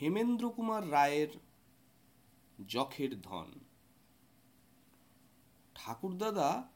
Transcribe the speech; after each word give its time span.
হেমেন্দ্র 0.00 0.50
কুমার 0.50 0.90
রায়ের 0.90 1.28
যখের 2.68 3.22
ধন। 3.22 3.46
ঠাকুরদাদা 5.74 6.68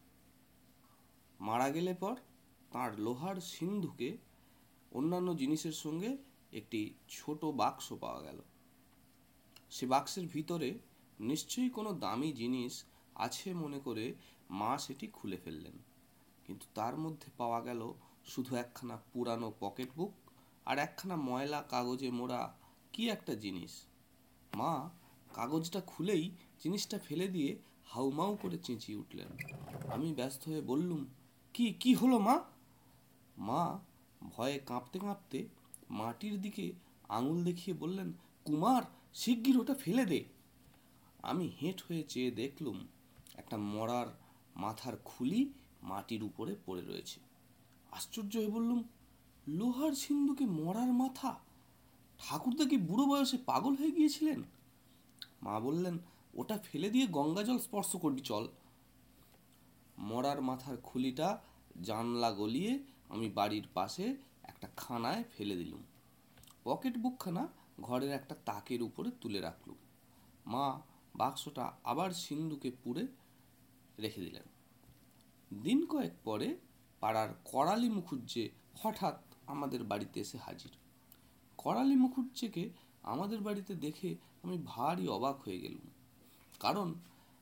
মারা 1.41 1.71
গেলে 1.71 1.95
পর 1.95 2.17
তার 2.73 3.01
লোহার 3.01 3.37
সিন্ধুকে 3.37 4.17
অন্যান্য 4.93 5.37
জিনিসের 5.37 5.73
সঙ্গে 5.73 6.17
একটি 6.53 6.95
ছোট 7.09 7.45
বাক্স 7.45 7.93
পাওয়া 7.93 8.23
গেল। 8.23 8.39
সে 9.70 9.86
বাক্সের 9.86 10.27
ভিতরে 10.27 10.79
নিশ্চয়ই 11.20 11.70
কোনো 11.70 11.93
দামি 11.93 12.32
জিনিস 12.32 12.84
আছে 13.14 13.54
মনে 13.54 13.79
করে 13.79 14.14
মা 14.50 14.79
সেটি 14.79 15.06
খুলে 15.06 15.36
ফেললেন। 15.36 15.79
কিন্তু 16.45 16.66
তার 16.75 16.96
মধ্যে 16.96 17.30
পাওয়া 17.36 17.61
গেল 17.61 17.93
শুধু 18.25 18.56
একখানা 18.56 18.96
পুরানো 19.12 19.52
পকেট 19.61 19.88
বুক 19.96 20.12
আর 20.66 20.79
একখানা 20.79 21.16
ময়লা 21.16 21.62
কাগজে 21.62 22.11
মোড়া 22.11 22.64
কি 22.95 23.11
একটা 23.11 23.34
জিনিস? 23.34 23.83
মা 24.55 24.91
কাগজটা 25.35 25.80
খুলেই 25.80 26.30
জিনিসটা 26.65 26.98
ফেলে 26.98 27.29
দিয়ে 27.29 27.57
হাউমাউ 27.87 28.37
করে 28.43 28.59
চেঁচিয়ে 28.59 28.98
উঠলেন। 28.98 29.29
আমি 29.93 30.15
ব্যস্ত 30.15 30.48
হয়ে 30.48 30.61
বললুম, 30.61 31.07
কি 31.55 31.73
কি 31.73 31.95
হলো 31.95 32.19
মা? 32.19 32.41
মা 33.38 33.79
ভয়ে 34.23 34.61
কাঁপতে 34.66 34.99
কাঁপতে 34.99 35.49
মাটির 35.91 36.43
দিকে 36.43 36.73
আঙুল 37.09 37.45
দেখিয়ে 37.45 37.77
বললেন, 37.77 38.12
কুমার, 38.45 38.83
শিগগির 39.15 39.59
ওটা 39.59 39.74
ফেলে 39.74 40.05
দে। 40.05 40.24
আমি 41.23 41.52
হেঁট 41.63 41.83
হয়ে 41.88 42.02
চেয়ে 42.09 42.30
দেখলুম 42.30 42.87
একটা 43.35 43.57
মরার 43.57 44.07
মাথার 44.57 44.97
খুলি 45.05 45.52
মাটির 45.83 46.23
উপরে 46.23 46.57
পড়ে 46.66 46.83
রয়েছে। 46.83 47.21
আশ্চর্য 47.93 48.37
হয়ে 48.37 48.49
বললুম, 48.49 48.83
লোহার 49.49 49.93
সিন্ধুকে 49.93 50.47
মরার 50.47 50.93
মাথা? 50.93 51.41
ঠাকুরদা 52.18 52.64
কি 52.64 52.77
বুড়ো 52.77 53.06
বয়সে 53.06 53.38
পাগল 53.38 53.77
হয়ে 53.77 53.91
গিয়েছিলেন? 53.91 54.42
মা 55.43 55.60
বললেন, 55.60 55.98
ওটা 56.34 56.59
ফেলে 56.59 56.90
দিয়ে 56.90 57.06
গঙ্গা 57.06 57.43
জল 57.43 57.59
স্পর্শ 57.59 57.96
করবি, 57.96 58.21
চল। 58.21 58.48
মরার 59.98 60.43
মাথার 60.43 60.76
খুলিটা 60.76 61.38
জানলা 61.82 62.32
গলিয়ে 62.32 62.79
আমি 63.09 63.30
বাড়ির 63.30 63.66
পাশে 63.74 64.16
একটা 64.43 64.69
খানায় 64.76 65.25
ফেলে 65.37 65.56
দিলুম। 65.56 65.82
পকেট 66.65 66.98
বুকখানা 66.98 67.48
ঘরের 67.81 68.12
একটা 68.12 68.34
তাকের 68.44 68.82
উপরে 68.82 69.10
তুলে 69.21 69.41
রাখলুম। 69.41 69.76
মা 70.47 70.81
বাক্সটা 71.15 71.72
আবার 71.84 72.10
সিন্ধুকে 72.10 72.71
পুড়ে 72.84 73.06
রেখে 73.99 74.21
দিলেন। 74.21 74.43
দিন 75.62 75.87
কয়েক 75.87 76.12
পরে 76.25 76.56
পাড়ার 77.00 77.28
করালি 77.44 77.88
মুখুজ্জে 77.88 78.49
হঠাৎ 78.82 79.21
আমাদের 79.47 79.84
বাড়িতে 79.84 80.21
এসে 80.21 80.38
হাজির। 80.38 80.84
করালি 81.65 81.97
মুখুজ্জেকে 81.97 82.70
আমাদের 83.03 83.41
বাড়িতে 83.41 83.75
দেখে 83.75 84.15
আমি 84.43 84.59
ভারী 84.65 85.09
অবাক 85.09 85.43
হয়ে 85.43 85.60
গেলুম। 85.60 85.91
কারণ 86.60 86.94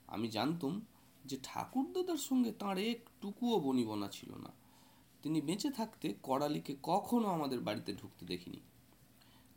আমি 0.06 0.28
জানতুম 0.28 0.80
যে 1.24 1.38
ঠাকুরদাদার 1.42 2.16
সঙ্গে 2.16 2.52
তাঁর 2.52 2.78
একটুকুও 2.78 3.60
বনিবনা 3.60 4.08
ছিল 4.08 4.34
না। 4.34 4.48
তিনি 5.22 5.40
বেঁচে 5.40 5.70
থাকতে 5.70 6.14
করালিকে 6.22 6.76
কখনো 6.82 7.28
আমাদের 7.28 7.60
বাড়িতে 7.60 7.94
ঢুকতে 7.94 8.26
দেখিনি। 8.26 8.60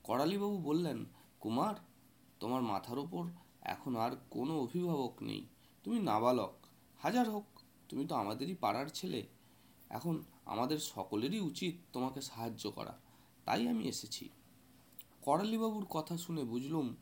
করালিবাবু 0.04 0.58
বললেন, 0.58 1.06
কুমার, 1.40 1.76
তোমার 2.40 2.62
মাথার 2.62 3.00
ওপর 3.00 3.28
এখন 3.62 3.96
আর 3.96 4.12
কোনো 4.30 4.60
অভিভাবক 4.60 5.14
নেই। 5.22 5.46
তুমি 5.84 6.00
নাবালক। 6.00 6.54
হাজার 7.00 7.30
হোক, 7.30 7.46
তুমি 7.90 8.06
তো 8.06 8.16
আমাদেরই 8.16 8.56
পাড়ার 8.56 8.88
ছেলে। 8.88 9.26
এখন 9.90 10.24
আমাদের 10.46 10.80
সকলেরই 10.80 11.40
উচিত 11.40 11.76
তোমাকে 11.94 12.22
সাহায্য 12.22 12.72
করা। 12.72 12.98
তাই 13.46 13.68
আমি 13.68 13.88
এসেছি। 13.88 14.30
করালিবাবুর 15.26 15.86
কথা 15.90 16.18
শুনে 16.18 16.44
বুঝলুম, 16.44 16.96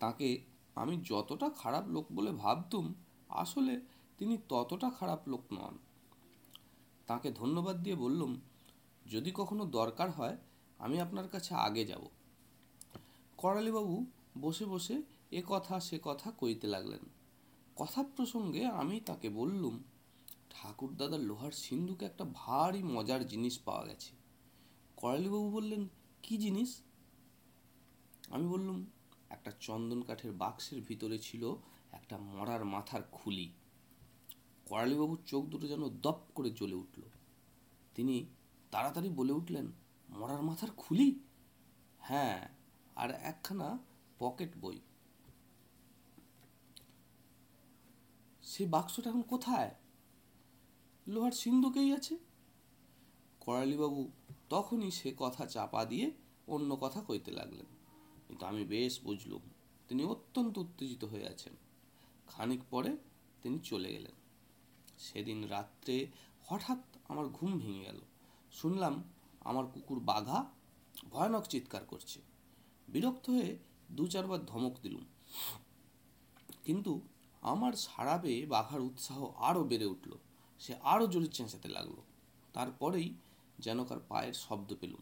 তাকে 0.00 0.42
আমি 0.74 1.00
যতটা 1.04 1.50
খারাপ 1.50 1.88
লোক 1.88 2.06
বলে 2.12 2.30
ভাবতুম, 2.30 2.94
আসলে 3.28 3.80
তিনি 4.18 4.38
ততটা 4.48 4.90
খারাপ 4.90 5.28
লোক 5.28 5.40
নন। 5.52 5.78
তাকে 7.06 7.30
ধন্যবাদ 7.30 7.82
দিয়ে 7.82 7.96
বললুম, 7.96 8.40
যদি 9.06 9.30
কখনো 9.34 9.64
দরকার 9.64 10.10
হয়, 10.10 10.36
আমি 10.78 11.00
আপনার 11.00 11.28
কাছে 11.28 11.54
আগে 11.54 11.84
যাব। 11.84 12.00
করালিবাবু 13.36 14.06
বসে 14.40 14.64
বসে 14.64 15.02
এ 15.32 15.42
কথা 15.46 15.80
সে 15.80 15.98
কথা 16.02 16.30
কইতে 16.30 16.66
লাগলেন। 16.66 17.00
কথা 17.76 18.02
প্রসঙ্গে 18.02 18.66
আমি 18.66 19.00
তাকে 19.00 19.28
বললুম, 19.28 19.82
ঠাকুরদাদার 20.50 21.20
লোহার 21.20 21.52
সিন্ধুকে 21.52 22.04
একটা 22.04 22.24
ভারী 22.34 22.82
মজার 22.82 23.26
জিনিস 23.26 23.58
পাওয়া 23.58 23.86
গেছে। 23.86 24.12
করালিবাবু 24.96 25.50
বললেন, 25.50 25.88
কি 26.22 26.36
জিনিস? 26.36 26.82
আমি 28.30 28.46
বললুম, 28.46 28.86
একটা 29.30 29.52
চন্দন 29.60 30.02
কাঠের 30.02 30.32
বাক্সের 30.32 30.82
ভিতরে 30.82 31.18
ছিল 31.18 31.56
একটা 31.92 32.18
মরার 32.18 32.64
মাথার 32.64 33.02
খুলি। 33.02 33.52
করালিবাবুর 34.66 35.18
চোখ 35.26 35.46
দুটো 35.46 35.68
যেন 35.68 35.88
দপ 35.88 36.20
করে 36.34 36.50
জ্বলে 36.50 36.74
উঠল। 36.74 37.02
তিনি 37.94 38.26
তাড়াতাড়ি 38.70 39.08
বলে 39.08 39.32
উঠলেন, 39.32 39.72
মরার 40.08 40.42
মাথার 40.42 40.70
খুলি? 40.70 41.20
হ্যাঁ 42.00 42.48
আর 42.96 43.10
একখানা 43.10 43.78
পকেট 44.18 44.56
বই। 44.60 44.80
সে 48.42 48.66
বাক্সটা 48.66 49.10
এখন 49.10 49.22
কোথায়? 49.22 49.74
লোহার 51.06 51.32
সিন্ধুকেই 51.32 51.92
আছে। 51.92 52.16
করালিবাবু 53.40 54.10
তখনই 54.48 54.90
সে 54.90 55.14
কথা 55.16 55.46
চাপা 55.46 55.84
দিয়ে 55.84 56.10
অন্য 56.46 56.76
কথা 56.80 57.00
কইতে 57.00 57.30
লাগলেন। 57.30 57.77
কিন্তু 58.28 58.46
আমি 58.46 58.64
বেশ 58.64 59.00
বুঝলুম, 59.00 59.40
তিনি 59.88 60.04
অত্যন্ত 60.04 60.58
উত্তেজিত 60.58 61.04
হয়ে 61.04 61.28
আছেন। 61.28 61.52
খানিক 62.26 62.60
পরে 62.70 62.96
তিনি 63.42 63.58
চলে 63.58 63.92
গেলেন। 63.92 64.12
সেদিন 64.98 65.44
রাত্রে 65.44 66.06
হঠাৎ 66.46 66.78
আমার 67.08 67.28
ঘুম 67.28 67.58
ভেঙে 67.58 67.80
গেল। 67.80 68.00
শুনলাম 68.52 69.02
আমার 69.40 69.66
কুকুর 69.66 70.00
বাঘা 70.00 70.50
ভয়ানক 71.10 71.46
চিৎকার 71.46 71.84
করছে। 71.84 72.20
বিরক্ত 72.88 73.30
হয়ে 73.30 73.56
দু 73.90 74.06
চারবার 74.06 74.46
ধমক 74.46 74.72
দিলুম। 74.82 75.04
কিন্তু 76.64 77.00
আমার 77.40 77.72
সারা 77.72 78.18
পেয়ে 78.18 78.46
বাঘার 78.46 78.80
উৎসাহ 78.80 79.26
আরও 79.36 79.64
বেড়ে 79.64 79.86
উঠল। 79.86 80.12
সে 80.58 80.74
আরও 80.74 81.06
জোরে 81.06 81.26
চেঁচাতে 81.26 81.68
লাগল। 81.68 81.94
তারপরেই 82.52 83.14
যেন 83.58 83.84
কার 83.84 84.00
পায়ের 84.08 84.32
শব্দ 84.32 84.74
পেলুম। 84.80 85.00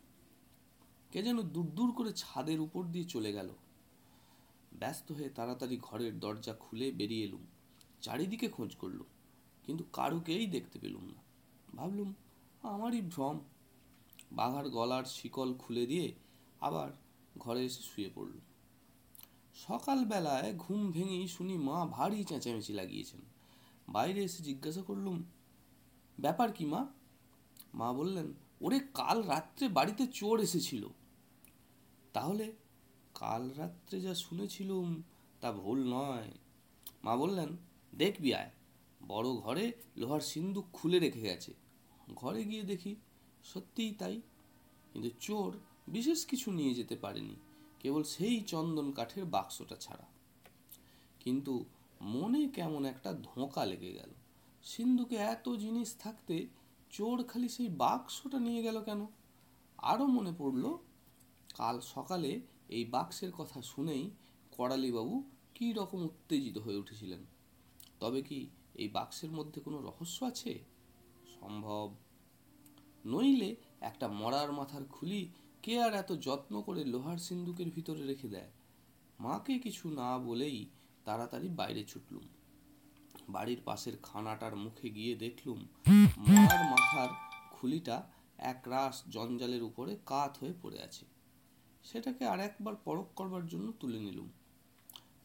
কে 1.12 1.20
যেন 1.22 1.38
দূর 1.54 1.68
দূর 1.70 1.90
করে 1.92 2.10
ছাদের 2.12 2.58
উপর 2.60 2.82
দিয়ে 2.84 3.06
চলে 3.14 3.30
গেল। 3.32 3.50
ব্যস্ত 4.72 5.06
হয়ে 5.12 5.28
তাড়াতাড়ি 5.28 5.76
ঘরের 5.82 6.12
দরজা 6.20 6.54
খুলে 6.54 6.86
বেরিয়ে 6.92 7.24
এলুম। 7.24 7.44
চারিদিকে 8.02 8.48
খোঁজ 8.48 8.70
করলুম, 8.76 9.08
কিন্তু 9.64 9.84
কারুকেই 9.92 10.46
দেখতে 10.46 10.76
পেলুম 10.78 11.04
না। 11.04 11.20
ভাবলুম, 11.76 12.10
আমারই 12.62 13.00
ভ্রম। 13.00 13.36
বাঘার 14.32 14.66
গলার 14.68 15.04
শিকল 15.04 15.50
খুলে 15.54 15.84
দিয়ে 15.86 16.06
আবার 16.60 16.90
ঘরে 17.38 17.62
এসে 17.64 17.82
শুয়ে 17.82 18.10
পড়ল 18.14 18.34
সকালবেলায় 19.54 20.50
ঘুম 20.54 20.80
ভেঙেই 20.90 21.26
শুনি 21.28 21.54
মা 21.58 21.78
ভারী 21.86 22.18
চেঁচামেচি 22.24 22.72
লাগিয়েছেন। 22.72 23.22
বাইরে 23.88 24.20
এসে 24.24 24.40
জিজ্ঞাসা 24.42 24.82
করলুম, 24.82 25.16
ব্যাপার 26.18 26.48
কি 26.52 26.64
মা? 26.64 26.82
মা 27.74 27.88
বললেন 27.92 28.28
ওরে 28.60 28.78
কাল 28.78 29.22
রাত্রে 29.22 29.68
বাড়িতে 29.68 30.06
চোর 30.06 30.40
এসেছিল। 30.40 30.88
তাহলে 32.12 32.52
কাল 33.14 33.50
রাত্রে 33.50 34.00
যা 34.00 34.14
শুনেছিলুম 34.14 35.02
তা 35.40 35.52
ভুল 35.52 35.94
নয়। 35.94 36.30
মা 37.04 37.16
বললেন, 37.16 37.56
দেখবি 37.94 38.34
আয়। 38.34 38.50
বড় 39.08 39.28
ঘরে 39.28 39.72
লোহার 39.96 40.20
সিন্দুক 40.20 40.64
খুলে 40.72 40.98
রেখে 40.98 41.20
গেছে। 41.20 41.54
ঘরে 42.14 42.44
গিয়ে 42.44 42.62
দেখি 42.62 42.96
সত্যিই 43.44 43.92
তাই। 43.92 44.20
কিন্তু 44.92 45.10
চোর 45.20 45.58
বিশেষ 45.88 46.26
কিছু 46.26 46.52
নিয়ে 46.52 46.74
যেতে 46.74 46.96
পারেনি, 46.96 47.36
কেবল 47.80 48.02
সেই 48.02 48.40
চন্দন 48.40 48.92
কাঠের 48.92 49.24
বাক্সটা 49.24 49.76
ছাড়া। 49.76 50.06
কিন্তু 51.20 51.64
মনে 52.00 52.48
কেমন 52.48 52.84
একটা 52.84 53.12
ধোঁকা 53.12 53.64
লেগে 53.64 53.92
গেল। 53.92 54.10
সিন্ধুকে 54.62 55.16
এত 55.16 55.48
জিনিস 55.48 55.96
থাকতে 55.98 56.46
চোর 56.96 57.22
খালি 57.22 57.48
সেই 57.48 57.68
বাক্সটা 57.68 58.38
নিয়ে 58.38 58.62
গেল 58.62 58.82
কেন? 58.82 59.06
আরও 59.78 60.06
মনে 60.06 60.32
পড়ল, 60.38 60.78
কাল 61.54 61.80
সকালে 61.80 62.40
এই 62.68 62.84
বাক্সের 62.84 63.32
কথা 63.32 63.62
শুনেই 63.62 64.10
করালিবাবু 64.50 65.24
কী 65.54 65.72
রকম 65.72 66.02
উত্তেজিত 66.02 66.58
হয়ে 66.58 66.76
উঠেছিলেন। 66.76 67.24
তবে 68.00 68.22
কি 68.22 68.46
এই 68.74 68.88
বাক্সের 68.88 69.30
মধ্যে 69.30 69.60
কোনো 69.60 69.82
রহস্য 69.82 70.24
আছে? 70.24 70.58
সম্ভব। 71.40 71.94
নইলে 73.06 73.56
একটা 73.80 74.08
মরার 74.08 74.52
মাথার 74.52 74.84
খুলি 74.84 75.28
কে 75.62 75.82
আর 75.82 75.94
এত 75.94 76.12
যত্ন 76.12 76.62
করে 76.62 76.84
লোহার 76.84 77.18
সিন্দুকের 77.18 77.70
ভিতরে 77.70 78.06
রেখে 78.06 78.28
দেয়? 78.28 78.50
মাকে 79.20 79.58
কিছু 79.58 79.90
না 79.90 80.18
বলেই 80.18 80.66
তাড়াতাড়ি 81.04 81.48
বাইরে 81.48 81.84
ছুটলুম। 81.84 82.22
বাড়ির 83.28 83.60
পাশের 83.64 83.96
খানাটার 84.02 84.56
মুখে 84.56 84.90
গিয়ে 84.90 85.14
দেখলুম 85.14 85.58
মরার 86.18 86.62
মাথার 86.70 87.08
খুলিটা 87.52 88.08
এক 88.38 88.68
রাস 88.68 89.02
জঞ্জালের 89.10 89.62
উপরে 89.62 89.96
কাত 90.06 90.38
হয়ে 90.40 90.54
পড়ে 90.62 90.82
আছে। 90.82 91.04
সেটাকে 91.82 92.24
আর 92.26 92.40
একবার 92.40 92.74
পরখ 92.84 93.06
করবার 93.16 93.46
জন্য 93.46 93.72
তুলে 93.80 93.98
নিলুম। 93.98 94.28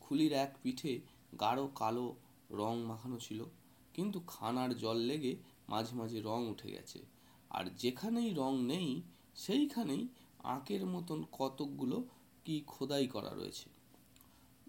খুলির 0.01 0.33
এক 0.33 0.57
পিঠে 0.63 0.99
গাঢ় 1.39 1.67
কালো 1.75 2.15
রং 2.51 2.81
মাখানো 2.81 3.19
ছিল 3.19 3.45
কিন্তু 3.93 4.19
খানার 4.27 4.77
জল 4.77 4.97
লেগে 4.97 5.35
মাঝে 5.69 5.95
মাঝে 5.95 6.21
রং 6.21 6.47
উঠে 6.47 6.71
গেছে। 6.71 6.99
আর 7.49 7.65
যেখানেই 7.77 8.33
রং 8.33 8.63
নেই 8.63 9.01
সেইখানেই 9.35 10.07
আঁকের 10.43 10.85
মতন 10.85 11.23
কতকগুলো 11.31 12.07
কি 12.45 12.63
খোদাই 12.67 13.07
করা 13.07 13.29
রয়েছে। 13.29 13.69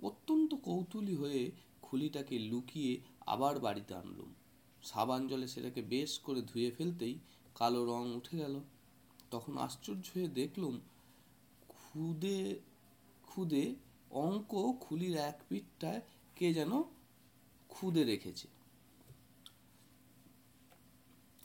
অত্যন্ত 0.02 0.54
কৌতূহলী 0.54 1.14
হয়ে 1.14 1.50
খুলিটাকে 1.82 2.38
লুকিয়ে 2.38 3.00
আবার 3.26 3.60
বাড়িতে 3.60 3.94
আনলুম। 3.94 4.34
সাবান 4.82 5.28
জলে 5.28 5.48
সেটাকে 5.48 5.82
বেশ 5.82 6.18
করে 6.18 6.42
ধুয়ে 6.42 6.70
ফেলতেই 6.70 7.18
কালো 7.54 7.84
রং 7.84 8.14
উঠে 8.14 8.36
গেল। 8.36 8.60
তখন 9.30 9.56
আশ্চর্য 9.56 10.10
হয়ে 10.14 10.28
দেখলুম 10.28 10.80
খুদে 11.68 12.60
খুদে 13.22 13.74
অঙ্ক 14.10 14.72
খুলির 14.80 15.16
এক 15.16 15.40
পিঠটায় 15.48 16.00
কে 16.36 16.54
যেন 16.54 16.82
খুদে 17.68 18.04
রেখেছে। 18.04 18.48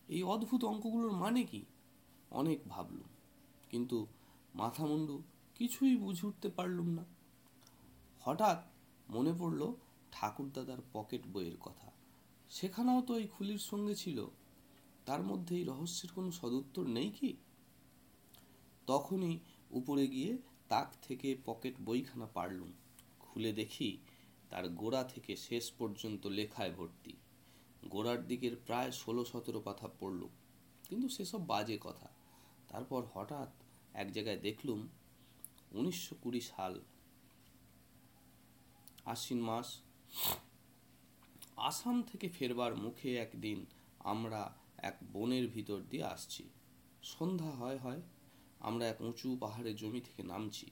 এই 0.07 0.23
অদ্ভুত 0.23 0.63
অঙ্কগুলোর 0.63 1.11
মানে 1.11 1.43
কি? 1.43 1.65
অনেক 2.31 2.59
ভাবলুম। 2.67 3.07
কিন্তু 3.69 4.07
মাথা 4.55 4.85
মুন্ডু 4.85 5.21
কিছুই 5.55 5.95
বুঝে 5.95 6.27
উঠতে 6.27 6.49
পারলুম 6.49 6.87
না। 6.87 7.05
হঠাৎ 8.21 8.63
মনে 9.09 9.33
পড়ল 9.39 9.73
ঠাকুরদাদার 10.11 10.77
পকেট 10.93 11.21
বইয়ের 11.33 11.57
কথা। 11.59 11.91
সেখানেও 12.49 13.01
তো 13.01 13.17
এই 13.17 13.27
খুলির 13.27 13.57
সঙ্গে 13.57 13.95
ছিল। 13.95 14.25
তার 15.05 15.23
মধ্যে 15.23 15.55
এই 15.55 15.63
রহস্যের 15.63 16.11
কোনো 16.15 16.31
সদুত্তর 16.31 16.87
নেই 16.87 17.09
কি? 17.09 17.37
তখনই 18.87 19.39
উপরে 19.71 20.07
গিয়ে 20.07 20.37
তাক 20.69 20.93
থেকে 21.01 21.37
পকেট 21.45 21.75
বইখানা 21.85 22.27
পারলুম 22.33 22.71
খুলে 23.19 23.53
দেখি 23.53 23.97
তার 24.49 24.69
গোড়া 24.69 25.03
থেকে 25.03 25.35
শেষ 25.35 25.71
পর্যন্ত 25.71 26.27
লেখায় 26.27 26.71
ভর্তি। 26.71 27.13
গোড়ার 27.85 28.27
দিকের 28.27 28.55
প্রায় 28.65 28.91
ষোলো 28.91 29.25
সতেরো 29.25 29.61
পাতা 29.61 29.87
পড়লুম 29.99 30.29
কিন্তু 30.89 31.09
সেসব 31.09 31.47
বাজে 31.47 31.77
কথা। 31.81 32.07
তারপর 32.67 33.03
হঠাৎ 33.13 33.49
এক 33.93 34.11
জায়গায় 34.11 34.37
দেখলুম 34.37 34.87
উনিশশো 35.71 36.15
কুড়ি 36.21 36.41
সাল, 36.41 36.79
আশ্বিন 39.05 39.41
মাস 39.41 39.67
আসাম 41.57 42.03
থেকে 42.03 42.29
ফেরবার 42.29 42.75
মুখে 42.75 43.17
একদিন 43.17 43.65
আমরা 43.99 44.41
এক 44.77 44.95
বনের 45.13 45.47
ভিতর 45.47 45.79
দিয়ে 45.89 46.03
আসছি। 46.03 46.43
সন্ধ্যা 47.03 47.51
হয় 47.51 47.77
হয় 47.77 48.01
আমরা 48.59 48.87
এক 48.87 49.01
উঁচু 49.01 49.37
পাহাড়ের 49.39 49.75
জমি 49.75 50.01
থেকে 50.01 50.23
নামছি। 50.23 50.67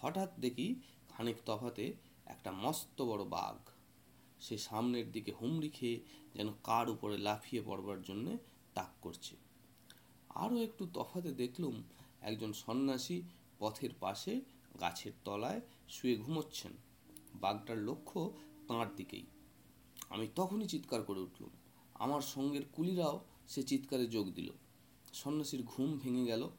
হঠাৎ 0.00 0.30
দেখি 0.40 0.74
খানিক 1.08 1.36
তফাতে 1.46 1.92
একটা 2.26 2.50
মস্ত 2.52 3.02
বড় 3.02 3.24
বাঘ। 3.24 3.56
সে 4.40 4.58
সামনের 4.58 5.12
দিকে 5.12 5.32
হুমড়ি 5.40 5.68
খেয়ে 5.68 6.00
যেন 6.34 6.48
কার 6.64 6.90
উপরে 6.90 7.18
লাফিয়ে 7.18 7.62
পড়বার 7.62 8.02
জন্যে 8.02 8.38
তাক 8.74 8.90
করছে। 9.02 9.36
আরও 10.28 10.56
একটু 10.62 10.86
তফাতে 10.94 11.30
দেখলুম 11.32 11.82
একজন 12.20 12.52
সন্ন্যাসী 12.52 13.22
পথের 13.58 13.92
পাশে 14.00 14.40
গাছের 14.80 15.12
তলায় 15.24 15.60
শুয়ে 15.88 16.16
ঘুমোচ্ছেন। 16.16 16.72
বাঘটার 17.34 17.78
লক্ষ্য 17.78 18.20
তাঁর 18.70 18.96
দিকেই। 18.96 19.22
আমি 20.10 20.28
তখনই 20.34 20.66
চিৎকার 20.66 21.02
করে 21.02 21.20
উঠলুম। 21.20 21.50
আমার 21.94 22.20
সঙ্গের 22.20 22.60
কুলিরাও 22.72 23.24
সে 23.48 23.62
চিৎকারে 23.62 24.06
যোগ 24.06 24.32
দিল। 24.32 24.50
সন্ন্যাসীর 25.12 25.62
ঘুম 25.62 25.98
ভেঙে 25.98 26.24
গেল। 26.24 26.50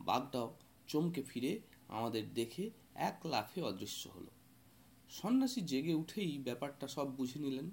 বাঘটাও 0.00 0.56
চমকে 0.86 1.22
ফিরে 1.22 1.60
আমাদের 1.88 2.34
দেখে 2.34 2.70
এক 2.94 3.20
লাফে 3.24 3.62
অদৃশ্য 3.62 4.08
হলো। 4.08 4.26
সন্ন্যাসী 5.10 5.60
জেগে 5.60 5.94
উঠেই 5.94 6.38
ব্যাপারটা 6.38 6.88
সব 6.88 7.16
বুঝে 7.16 7.40
নিলেন। 7.40 7.70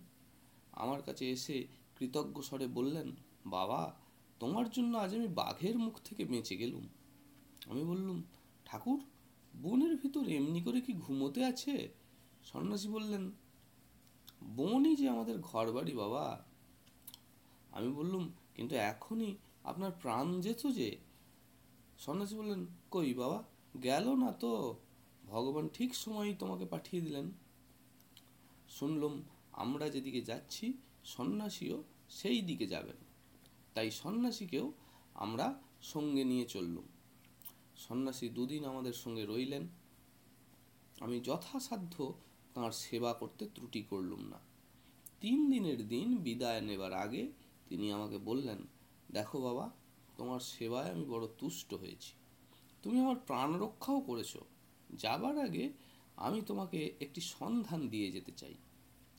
আমার 0.72 1.02
কাছে 1.02 1.32
এসে 1.32 1.68
কৃতজ্ঞ 2.00 2.42
স্বরে 2.42 2.68
বললেন, 2.68 3.16
বাবা, 3.46 3.96
তোমার 4.40 4.70
জন্য 4.70 4.98
আজ 4.98 5.16
আমি 5.16 5.28
বাঘের 5.28 5.80
মুখ 5.80 6.00
থেকে 6.04 6.26
বেঁচে 6.26 6.58
গেলুম। 6.58 6.88
আমি 7.66 7.84
বললুম, 7.84 8.24
ঠাকুর, 8.66 9.04
বনের 9.62 9.96
ভিতর 9.96 10.28
এমনি 10.28 10.62
করে 10.62 10.82
কি 10.82 10.94
ঘুমোতে 10.94 11.46
আছে? 11.46 11.94
সন্ন্যাসী 12.44 12.88
বললেন 12.88 13.32
বনই 14.56 14.96
যে 14.96 15.10
আমাদের 15.10 15.40
ঘর 15.40 15.72
বাড়ি 15.72 15.92
বাবা। 15.92 16.46
আমি 17.72 17.94
বললুম, 17.94 18.32
কিন্তু 18.56 18.76
এখনই 18.76 19.36
আপনার 19.64 19.92
প্রাণ 20.02 20.42
যেত 20.42 20.68
যে? 20.68 20.98
সন্ন্যাসী 22.00 22.36
বললেন, 22.36 22.66
কই 22.92 23.14
বাবা, 23.14 23.44
গেল 23.84 24.16
না 24.16 24.32
তো। 24.32 24.76
ভগবান 25.26 25.68
ঠিক 25.68 25.96
সময়ই 25.96 26.36
তোমাকে 26.40 26.66
পাঠিয়ে 26.66 27.04
দিলেন। 27.04 27.32
শুনলুম, 28.70 29.22
আমরা 29.52 29.90
যেদিকে 29.90 30.22
যাচ্ছি, 30.22 30.74
সন্ন্যাসীও 31.04 31.84
সেই 32.10 32.42
দিকে 32.42 32.68
যাবেন। 32.68 32.96
তাই 33.74 33.92
সন্ন্যাসীকেও 33.92 34.72
আমরা 35.14 35.62
সঙ্গে 35.82 36.24
নিয়ে 36.24 36.46
চললুম। 36.46 36.84
সন্ন্যাসী 37.78 38.30
দুদিন 38.30 38.66
আমাদের 38.66 38.94
সঙ্গে 38.94 39.26
রইলেন। 39.26 39.68
আমি 41.00 41.20
যথাসাধ্য 41.20 42.14
তাঁর 42.56 42.72
সেবা 42.72 43.14
করতে 43.14 43.50
ত্রুটি 43.56 43.82
করলুম 43.82 44.20
না। 44.20 44.40
তিন 45.22 45.52
দিনের 45.52 45.88
দিন 45.88 46.18
বিদায় 46.18 46.62
নেবার 46.62 46.94
আগে 46.94 47.32
তিনি 47.70 47.92
আমাকে 47.92 48.18
বললেন, 48.18 48.58
দেখো 49.12 49.42
বাবা, 49.42 49.72
তোমার 50.18 50.40
সেবায় 50.40 50.92
আমি 50.92 51.06
বড় 51.06 51.28
তুষ্ট 51.40 51.74
হয়েছি। 51.74 52.14
তুমি 52.84 53.00
আমার 53.00 53.16
প্রাণ 53.16 53.56
রক্ষাও 53.56 54.00
করেছ। 54.02 54.38
যাবার 54.94 55.40
আগে 55.40 55.74
আমি 56.16 56.42
তোমাকে 56.42 56.94
একটি 57.00 57.22
সন্ধান 57.22 57.90
দিয়ে 57.90 58.12
যেতে 58.12 58.32
চাই। 58.32 58.54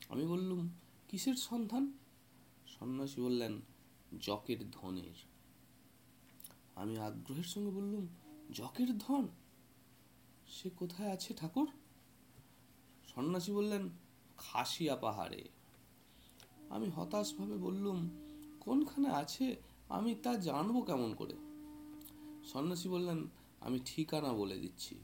আমি 0.09 0.25
বললুম, 0.25 0.69
কিসের 1.07 1.35
সন্ধান? 1.35 1.91
সন্ন্যাসী 2.67 3.21
বললেন, 3.21 3.61
জকের 4.19 4.71
ধনের। 4.71 5.13
আমি 6.75 6.97
আগ্রহের 6.97 7.43
সঙ্গে 7.43 7.71
বললুম, 7.71 8.07
জকের 8.53 8.97
ধন? 8.97 9.27
সে 10.47 10.69
কোথায় 10.69 11.11
আছে 11.11 11.33
ঠাকুর? 11.33 11.71
সন্ন্যাসী 13.17 13.51
বললেন, 13.51 13.89
খাসিয়া 14.37 14.95
পাহাড়ে। 14.95 15.49
আমি 16.69 16.89
হতাশভাবে 16.89 17.57
বললুম, 17.57 18.09
কোনখানে 18.59 19.09
আছে? 19.09 19.55
আমি 19.89 20.15
তা 20.15 20.35
জানব 20.35 20.81
কেমন 20.81 21.13
করে? 21.13 21.33
সন্ন্যাসী 22.43 22.89
বললেন, 22.89 23.27
আমি 23.61 23.79
ঠিকানা 23.85 24.33
বলে 24.33 24.57
দিচ্ছি। 24.57 24.95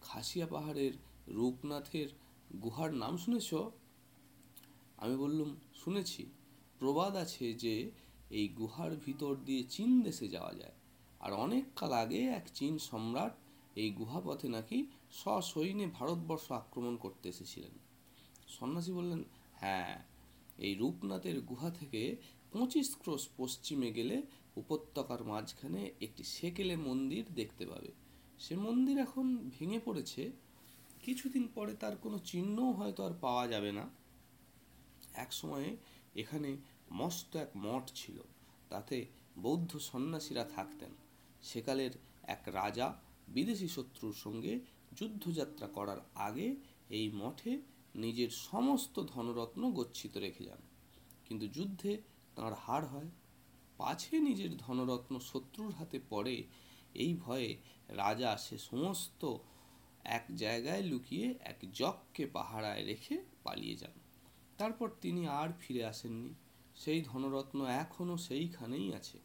খাসিয়া 0.00 0.46
পাহাড়ের 0.46 0.92
রূপনাথের 1.28 2.08
গুহার 2.62 2.94
নাম 2.94 3.16
শুনেছ? 3.16 3.54
আমি 4.96 5.16
বললুম, 5.16 5.56
শুনেছি। 5.74 6.26
প্রবাদ 6.78 7.16
আছে 7.16 7.54
যে, 7.54 7.90
এই 8.30 8.48
গুহার 8.48 8.96
ভিতর 8.96 9.36
দিয়ে 9.36 9.62
চীন 9.62 10.02
দেশে 10.02 10.28
যাওয়া 10.28 10.54
যায়। 10.54 10.72
আর 11.20 11.32
অনেক 11.32 11.64
কাল 11.76 11.92
আগে 11.92 12.20
এক 12.28 12.48
চীন 12.54 12.78
সম্রাট 12.78 13.36
এই 13.76 13.90
গুহাপথে 13.90 14.48
নাকি 14.48 14.86
সসৈন্যে 15.12 15.86
ভারতবর্ষ 15.86 16.52
আক্রমণ 16.52 16.96
করতে 16.96 17.28
এসেছিলেন। 17.28 17.70
সন্ন্যাসী 18.48 18.92
বললেন 18.92 19.24
হ্যাঁ 19.54 20.04
এই 20.58 20.74
রূপনাথের 20.74 21.40
গুহা 21.40 21.70
থেকে 21.70 22.16
পঁচিশ 22.52 22.96
ক্রোশ 23.02 23.28
পশ্চিমে 23.36 23.92
গেলে 23.92 24.22
উপত্যকার 24.56 25.24
মাঝখানে 25.24 25.90
একটি 26.00 26.24
সেকেলে 26.24 26.76
মন্দির 26.76 27.24
দেখতে 27.34 27.66
পাবে। 27.66 27.88
সে 28.38 28.56
মন্দির 28.56 28.98
এখন 28.98 29.50
ভেঙে 29.58 29.80
পড়েছে। 29.84 30.32
কিছুদিন 31.02 31.48
পরে 31.54 31.74
তার 31.74 31.96
কোনো 31.96 32.18
চিহ্নও 32.18 32.72
হয়তো 32.72 33.04
আর 33.04 33.10
পাওয়া 33.20 33.48
যাবে 33.48 33.72
না। 33.72 33.88
এক 35.14 35.32
সময়ে 35.32 35.76
এখানে 36.14 36.56
মস্ত 36.92 37.36
এক 37.36 37.48
মঠ 37.56 37.90
ছিল। 37.94 38.18
তাতে 38.68 39.06
বৌদ্ধ 39.38 39.78
সন্ন্যাসীরা 39.78 40.44
থাকতেন। 40.44 40.90
সেকালের 41.42 41.90
এক 42.22 42.42
রাজা 42.46 43.00
বিদেশি 43.28 43.68
শত্রুর 43.68 44.14
সঙ্গে 44.14 44.60
যুদ্ধযাত্রা 44.96 45.66
করার 45.66 45.96
আগে 46.14 46.56
এই 46.90 47.10
মঠে 47.10 47.58
নিজের 47.94 48.30
সমস্ত 48.30 49.04
ধনরত্ন 49.04 49.72
গচ্ছিত 49.72 50.16
রেখে 50.16 50.44
যান। 50.44 50.58
কিন্তু 51.24 51.48
যুদ্ধে 51.48 52.02
তাঁর 52.34 52.54
হার 52.54 52.86
হয়। 52.86 53.08
পাছে 53.76 54.18
নিজের 54.18 54.56
ধনরত্ন 54.56 55.18
শত্রুর 55.18 55.72
হাতে 55.72 56.00
পড়ে, 56.10 56.44
এই 56.94 57.14
ভয়ে 57.14 57.56
রাজা 57.88 58.36
সে 58.36 58.58
সমস্ত 58.58 59.36
এক 60.04 60.24
জায়গায় 60.36 60.82
লুকিয়ে 60.82 61.34
এক 61.40 61.56
জককে 61.72 62.26
পাহারায় 62.26 62.84
রেখে 62.84 63.18
পালিয়ে 63.42 63.76
যান। 63.76 63.90
তারপর 64.58 64.90
তিনি 65.00 65.26
আর 65.26 65.48
ফিরে 65.60 65.84
আসেননি। 65.84 66.34
সেই 66.76 67.02
ধনরত্ন 67.02 67.66
এখনও 67.66 68.16
সেইখানেই 68.16 68.94
আছে। 68.94 69.18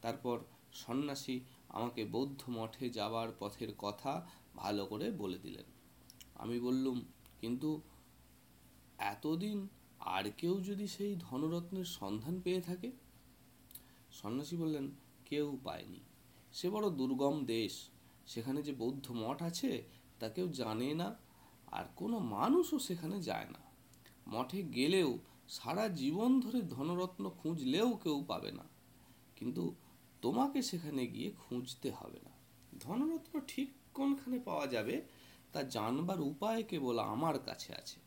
তারপর 0.00 0.38
সন্ন্যাসী 0.72 1.40
আমাকে 1.68 2.04
বৌদ্ধ 2.04 2.42
মঠে 2.50 2.90
যাবার 2.90 3.28
পথের 3.38 3.74
কথা 3.78 4.26
ভালো 4.56 4.86
করে 4.86 5.10
বলে 5.10 5.38
দিলেন। 5.38 5.64
আমি 6.34 6.60
বললুম, 6.60 7.04
কিন্তু 7.40 7.80
এতদিন 8.98 9.68
আর 9.98 10.30
কেউ 10.38 10.60
যদি 10.60 10.86
সেই 10.86 11.16
ধনরত্নের 11.18 11.84
সন্ধান 11.84 12.40
পেয়ে 12.40 12.60
থাকে? 12.60 12.90
সন্ন্যাসী 14.10 14.56
বললেন, 14.56 14.90
কেউ 15.24 15.58
পায়নি। 15.64 16.00
সে 16.52 16.70
বড় 16.70 16.90
দুর্গম 16.90 17.44
দেশ। 17.44 17.88
সেখানে 18.26 18.62
যে 18.62 18.72
বৌদ্ধ 18.72 19.10
মঠ 19.10 19.42
আছে, 19.42 19.82
তা 20.20 20.28
কেউ 20.28 20.48
জানে 20.48 20.94
না, 20.94 21.16
আর 21.66 21.84
কোনো 21.96 22.18
মানুষও 22.18 22.78
সেখানে 22.78 23.22
যায় 23.22 23.46
না। 23.50 23.58
মঠে 24.28 24.62
গেলেও 24.62 25.18
সারা 25.48 25.88
জীবন 25.88 26.40
ধরে 26.40 26.62
ধনরত্ন 26.62 27.30
খুঁজলেও 27.30 27.96
কেউ 27.96 28.24
পাবে 28.28 28.52
না। 28.52 28.64
কিন্তু 29.36 29.74
তোমাকে 30.22 30.62
সেখানে 30.62 31.06
গিয়ে 31.06 31.30
খুঁজতে 31.30 31.90
হবে 31.90 32.18
না। 32.24 32.30
ধনরত্ন 32.78 33.40
ঠিক 33.48 33.70
কোনখানে 33.94 34.38
পাওয়া 34.38 34.66
যাবে 34.66 35.02
তা 35.52 35.62
জানবার 35.62 36.20
উপায় 36.20 36.62
কেবল 36.62 36.98
আমার 36.98 37.38
কাছে 37.38 37.74
আছে। 37.74 38.00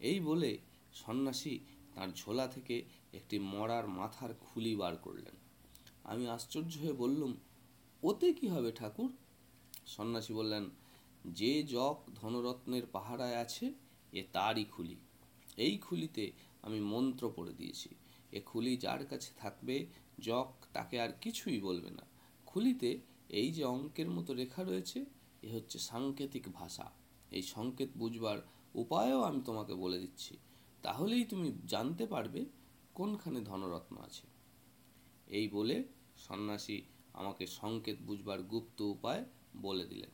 এই 0.00 0.20
বলে 0.20 0.58
সন্ন্যাসী 0.94 1.58
তার 1.94 2.08
ঝোলা 2.16 2.46
থেকে 2.46 2.82
একটি 3.12 3.38
মরার 3.38 3.88
মাথার 3.88 4.34
খুলি 4.40 4.76
বার 4.76 4.96
করলেন। 4.96 5.36
আমি 6.04 6.28
আশ্চর্য 6.28 6.78
হয়ে 6.78 6.92
বললুম, 6.92 7.32
ওতে 8.02 8.32
কি 8.32 8.48
হবে 8.48 8.72
ঠাকুর? 8.72 9.12
সন্ন্যাসী 9.86 10.32
বললেন, 10.32 10.70
যে 11.24 11.62
জক 11.62 11.96
ধনরত্নের 12.14 12.86
পাহারায় 12.86 13.36
আছে, 13.36 13.72
এ 14.12 14.22
তারই 14.32 14.64
খুলি। 14.64 14.96
এই 15.56 15.78
খুলিতে 15.78 16.32
আমি 16.62 16.80
মন্ত্র 16.80 17.32
পড়ে 17.36 17.52
দিয়েছি। 17.52 17.88
এ 18.32 18.40
খুলি 18.40 18.76
যার 18.76 19.06
কাছে 19.06 19.30
থাকবে 19.36 19.86
জক 20.20 20.52
তাকে 20.72 21.00
আর 21.00 21.08
কিছুই 21.20 21.60
বলবে 21.60 21.90
না। 21.90 22.02
খুলিতে 22.46 22.98
এই 23.30 23.52
যে 23.52 23.64
অঙ্কের 23.64 24.10
মতো 24.10 24.34
রেখা 24.34 24.64
রয়েছে, 24.64 25.04
এ 25.42 25.48
হচ্ছে 25.54 25.78
সাংকেতিক 25.78 26.48
ভাষা। 26.52 26.90
এই 27.30 27.42
সংকেত 27.42 27.90
বুঝবার 27.96 28.38
উপায়ও 28.74 29.22
আমি 29.22 29.40
তোমাকে 29.44 29.74
বলে 29.74 29.98
দিচ্ছি। 29.98 30.36
তাহলেই 30.82 31.24
তুমি 31.24 31.52
জানতে 31.66 32.06
পারবে 32.06 32.44
কোনখানে 32.94 33.40
ধনরত্ন 33.40 33.96
আছে। 33.98 34.26
এই 35.26 35.48
বলে 35.48 35.84
সন্ন্যাসী 36.16 36.82
আমাকে 37.12 37.46
সংকেত 37.46 37.96
বুঝবার 38.06 38.42
গুপ্ত 38.42 38.82
উপায় 38.82 39.24
বলে 39.56 39.84
দিলেন। 39.84 40.10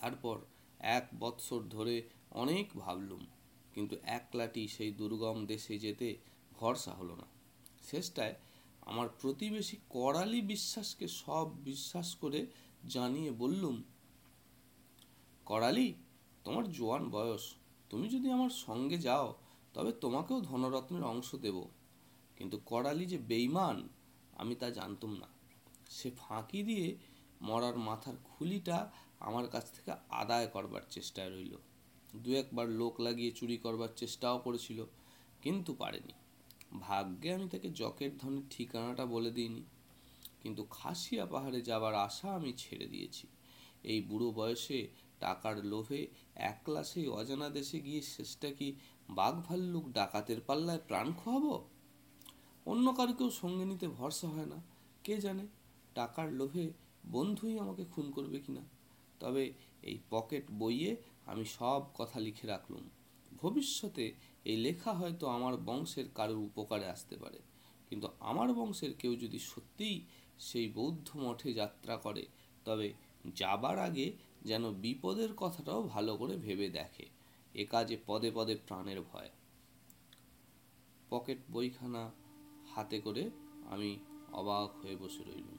তারপর 0.00 0.36
এক 0.80 1.08
বৎসর 1.18 1.60
ধরে 1.62 2.02
অনেক 2.30 2.66
ভাবলুম, 2.76 3.26
কিন্তু 3.74 3.96
একলাটি 4.02 4.68
সেই 4.68 4.92
দুর্গম 4.92 5.46
দেশে 5.46 5.78
যেতে 5.78 6.16
ভরসা 6.52 6.92
হলো 6.92 7.16
না। 7.16 7.26
শেষটায় 7.82 8.34
আমার 8.86 9.08
প্রতিবেশী 9.20 9.76
করালি 9.88 10.40
বিশ্বাসকে 10.42 11.08
সব 11.08 11.46
বিশ্বাস 11.64 12.14
করে 12.14 12.46
জানিয়ে 12.88 13.30
বললুম, 13.30 13.82
করালি, 15.44 15.94
তোমার 16.44 16.72
জোয়ান 16.72 17.10
বয়স। 17.10 17.54
তুমি 17.90 18.08
যদি 18.08 18.30
আমার 18.30 18.50
সঙ্গে 18.50 18.98
যাও, 18.98 19.34
তবে 19.74 19.92
তোমাকেও 19.92 20.40
ধনরত্নের 20.40 21.04
অংশ 21.04 21.34
দেব। 21.34 21.64
কিন্তু 22.36 22.60
করালি 22.66 23.06
যে 23.06 23.18
বেইমান 23.18 23.88
আমি 24.32 24.54
তা 24.54 24.70
জানতুম 24.70 25.12
না। 25.12 25.26
সে 25.90 26.10
ফাঁকি 26.18 26.62
দিয়ে 26.62 26.96
মরার 27.40 27.76
মাথার 27.78 28.14
খুলিটা 28.24 28.90
আমার 29.20 29.48
কাছ 29.48 29.64
থেকে 29.72 29.92
আদায় 30.08 30.46
করবার 30.46 30.80
চেষ্টায় 30.90 31.30
রইল। 31.30 31.56
দু 32.16 32.32
একবার 32.32 32.68
লোক 32.68 33.00
লাগিয়ে 33.00 33.30
চুরি 33.30 33.56
করবার 33.56 33.88
চেষ্টাও 33.96 34.38
করেছিল, 34.38 34.84
কিন্তু 35.42 35.74
পারেনি। 35.74 36.12
ভাগ্যে 36.80 37.34
আমি 37.34 37.48
তাকে 37.48 37.70
জকের 37.70 38.16
ধনের 38.18 38.42
ঠিকানাটা 38.50 39.06
বলে 39.06 39.30
দিইনি। 39.30 39.62
কিন্তু 40.42 40.66
খাসিয়া 40.70 41.26
পাহাড়ে 41.26 41.60
যাবার 41.60 41.94
আশা 41.94 42.34
আমি 42.34 42.52
ছেড়ে 42.56 42.86
দিয়েছি। 42.86 43.26
এই 43.82 44.00
বুড়ো 44.00 44.30
বয়সে 44.30 44.88
টাকার 45.20 45.64
লোভে 45.64 46.06
একলা 46.34 46.84
সেই 46.84 47.08
অজানা 47.08 47.48
দেশে 47.48 47.80
গিয়ে 47.80 48.02
শেষটা 48.02 48.52
কি 48.52 48.72
বাঘ 49.10 49.42
ভাল্লুক 49.46 49.88
ডাকাতের 49.88 50.40
পাল্লায় 50.40 50.78
প্রাণ 50.88 51.12
খোয়াবো? 51.12 51.68
অন্য 52.66 52.92
কারোকেও 52.92 53.30
সঙ্গে 53.30 53.64
নিতে 53.64 53.88
ভরসা 53.88 54.28
হয় 54.28 54.46
না। 54.46 54.62
কে 55.04 55.16
জানে 55.16 55.46
টাকার 55.94 56.32
লোভে 56.32 56.72
বন্ধুই 57.06 57.58
আমাকে 57.58 57.84
খুন 57.84 58.10
করবে 58.10 58.40
কিনা। 58.40 58.60
তবে 59.20 59.52
এই 59.82 59.98
পকেট 60.10 60.44
বইয়ে 60.50 60.96
আমি 61.26 61.44
সব 61.44 61.82
কথা 61.94 62.20
লিখে 62.20 62.46
রাখলুম। 62.46 62.90
ভবিষ্যতে 63.36 64.12
এই 64.44 64.56
লেখা 64.56 64.92
হয়তো 64.92 65.26
আমার 65.26 65.56
বংশের 65.56 66.04
কারোর 66.14 66.36
উপকারে 66.36 66.86
আসতে 66.86 67.16
পারে। 67.16 67.38
কিন্তু 67.90 68.08
আমার 68.20 68.54
বংশের 68.54 68.94
কেউ 68.94 69.16
যদি 69.16 69.38
সত্যিই 69.38 70.04
সেই 70.38 70.68
বৌদ্ধ 70.68 71.16
মঠে 71.16 71.54
যাত্রা 71.54 71.96
করে, 71.96 72.26
তবে 72.64 72.92
যাবার 73.36 73.78
আগে 73.78 74.12
যেন 74.42 74.72
বিপদের 74.72 75.34
কথাটাও 75.36 75.82
ভালো 75.82 76.16
করে 76.16 76.36
ভেবে 76.36 76.68
দেখে। 76.68 77.06
এ 77.54 77.66
কাজে 77.70 77.96
পদে 78.06 78.30
পদে 78.34 78.56
প্রাণের 78.56 79.00
ভয়। 79.00 79.30
পকেট 81.10 81.38
বইখানা 81.52 82.10
হাতে 82.74 83.00
করে 83.00 83.30
আমি 83.70 83.98
অবাক 84.32 84.70
হয়ে 84.82 84.96
বসে 84.96 85.22
রইলুম। 85.24 85.58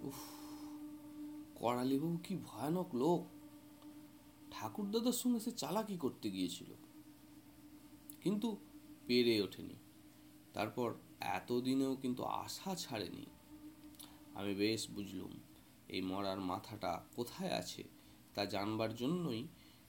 উফ 0.00 0.18
করালিবাবু 1.54 2.16
কি 2.16 2.36
ভয়ানক 2.36 2.94
লোক! 2.94 3.39
ঠাকুরদাদার 4.60 5.12
সঙ্গে 5.12 5.40
সে 5.40 5.50
চালাকি 5.50 5.96
করতে 5.96 6.30
গিয়েছিল। 6.30 6.74
কিন্তু 8.20 8.56
পেরে 9.06 9.42
ওঠেনি। 9.42 9.74
তারপর 10.52 10.94
এতদিনেও 11.20 11.96
কিন্তু 11.96 12.22
আশা 12.22 12.74
ছাড়েনি। 12.74 13.26
আমি 14.34 14.54
বেশ 14.54 14.90
বুঝলুম, 14.90 15.32
এই 15.88 16.02
মরার 16.02 16.40
মাথাটা 16.40 17.04
কোথায় 17.16 17.52
আছে 17.52 17.84
তা 18.34 18.44
জানবার 18.44 18.94
জন্যই 18.94 19.46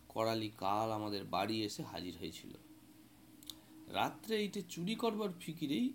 করালি 0.10 0.52
কাল 0.58 0.92
আমাদের 0.92 1.24
বাড়ি 1.24 1.64
এসে 1.64 1.84
হাজির 1.84 2.18
হয়েছিল। 2.18 2.52
রাত্রে 3.88 4.38
এইটে 4.38 4.62
চুরি 4.70 4.96
করবার 4.96 5.30
ফিকিরেই 5.40 5.94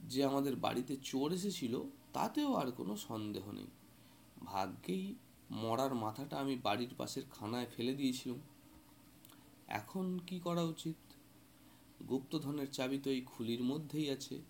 যে 0.00 0.24
আমাদের 0.24 0.56
বাড়িতে 0.56 0.96
চোর 0.96 1.32
এসেছিল, 1.32 1.82
তাতেও 2.12 2.54
আর 2.54 2.70
কোনো 2.70 2.96
সন্দেহ 2.96 3.52
নেই। 3.52 3.66
ভাগ্যেই 4.44 5.14
মরার 5.50 5.94
মাথাটা 5.94 6.38
আমি 6.38 6.56
বাড়ির 6.56 6.94
পাশের 6.98 7.22
খানায় 7.30 7.66
ফেলে 7.76 7.94
দিয়েছিলাম। 7.94 8.40
এখন 9.68 10.18
কি 10.26 10.40
করা 10.40 10.62
উচিত? 10.62 10.96
গুপ্তধনের 12.08 12.70
চাবি 12.70 12.98
তো 12.98 13.10
এই 13.10 13.20
খুলির 13.20 13.62
মধ্যেই 13.62 14.10
আছে, 14.10 14.40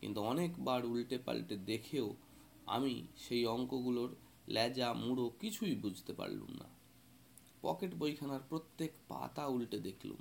কিন্তু 0.00 0.20
অনেকবার 0.20 0.84
উল্টে 0.84 1.18
পাল্টে 1.18 1.56
দেখেও 1.56 2.14
আমি 2.66 3.06
সেই 3.16 3.46
অঙ্কগুলোর 3.46 4.14
লেজা 4.48 4.94
মুড়ো 4.94 5.30
কিছুই 5.40 5.74
বুঝতে 5.74 6.12
পারলুম 6.12 6.50
না। 6.50 6.64
পকেট 7.62 7.94
বইখানার 7.94 8.40
প্রত্যেক 8.48 8.92
পাতা 9.08 9.46
উল্টে 9.46 9.78
দেখলুম। 9.78 10.16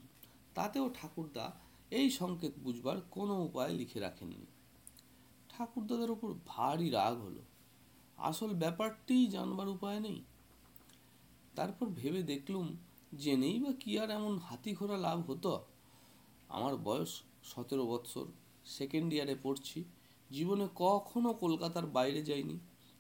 তাতেও 0.55 0.89
ঠাকুরদা 0.93 1.51
এই 1.91 2.09
সংকেত 2.09 2.51
বুঝবার 2.63 3.01
কোনো 3.11 3.43
উপায় 3.43 3.73
লিখে 3.73 3.99
রাখেননি। 3.99 4.45
ঠাকুরদাদের 5.49 6.11
ওপর 6.11 6.33
ভারী 6.45 6.89
রাগ 6.89 7.17
হলো। 7.17 7.41
আসল 8.17 8.53
ব্যাপারটিই 8.53 9.27
জানবার 9.27 9.67
উপায় 9.67 9.99
নেই। 9.99 10.23
তারপর 11.55 11.85
ভেবে 11.85 12.23
দেখলুম, 12.23 12.77
জেনেই 13.17 13.59
বা 13.59 13.73
কি 13.73 13.99
আর 13.99 14.11
এমন 14.11 14.37
হাতি 14.37 14.75
ঘোড়া 14.75 14.97
লাভ 14.97 15.31
হতো? 15.31 15.65
আমার 16.49 16.77
বয়স 16.77 17.21
সতেরো 17.43 17.85
বৎসর 17.85 18.25
সেকেন্ড 18.65 19.13
ইয়ারে 19.13 19.35
পড়ছি। 19.43 19.83
জীবনে 20.31 20.67
কখনো 20.75 21.33
কলকাতার 21.33 21.85
বাইরে 21.85 22.21
যাইনি। 22.21 22.59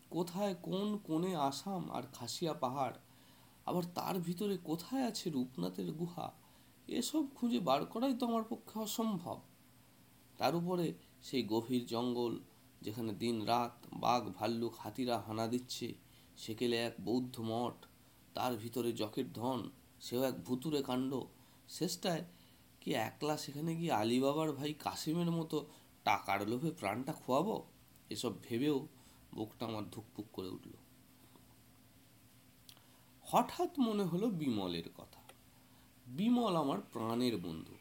কোথায় 0.09 0.55
কোন 0.61 0.97
কোণে 0.97 1.35
আসাম 1.35 1.91
আর 1.91 2.03
খাসিয়া 2.13 2.53
পাহাড়? 2.53 2.93
আবার 3.65 3.83
তার 3.95 4.19
ভিতরে 4.19 4.57
কোথায় 4.57 5.03
আছে 5.03 5.29
রূপনাথের 5.29 5.91
গুহা? 5.91 6.31
এসব 6.87 7.25
খুঁজে 7.35 7.59
বার 7.59 7.85
করাই 7.85 8.17
তো 8.17 8.27
আমার 8.27 8.43
পক্ষে 8.49 8.79
অসম্ভব। 8.79 9.39
তার 10.37 10.55
উপরে 10.55 10.93
সেই 11.21 11.43
গভীর 11.43 11.85
জঙ্গল 11.85 12.39
যেখানে 12.83 13.11
দিন 13.13 13.35
রাত 13.41 13.85
বাঘ, 13.93 14.23
ভাল্লুক, 14.33 14.73
হাতিরা 14.79 15.15
হানা 15.19 15.45
দিচ্ছে, 15.47 15.87
সেকেলে 16.37 16.77
এক 16.77 16.95
বৌদ্ধ 17.01 17.35
মঠ, 17.41 17.85
তার 18.33 18.53
ভিতরে 18.55 18.89
জকের 18.91 19.27
ধন, 19.33 19.59
সেও 20.01 20.21
এক 20.23 20.35
ভুতুরে 20.43 20.81
কাণ্ড। 20.83 21.11
শেষটায় 21.69 22.23
কি 22.81 22.89
একলা 22.93 23.35
সেখানে 23.37 23.71
গিয়ে 23.75 23.91
আলিবাবার 23.91 24.51
ভাই 24.51 24.71
কাসিমের 24.73 25.31
মতো 25.31 25.57
টাকার 26.03 26.39
লোভে 26.49 26.71
প্রাণটা 26.71 27.13
খোয়াবো? 27.13 27.57
এসব 28.09 28.33
ভেবেও 28.43 28.77
বুকটা 29.35 29.65
আমার 29.65 29.85
ধুকপুক 29.89 30.25
করে 30.33 30.49
উঠল। 30.49 30.73
হঠাৎ 33.21 33.71
মনে 33.79 34.03
হলো 34.03 34.27
বিমলের 34.29 34.87
কথা। 34.97 35.21
বিমল 36.07 36.55
আমার 36.55 36.79
প্রাণের 36.93 37.35
বন্ধু, 37.37 37.75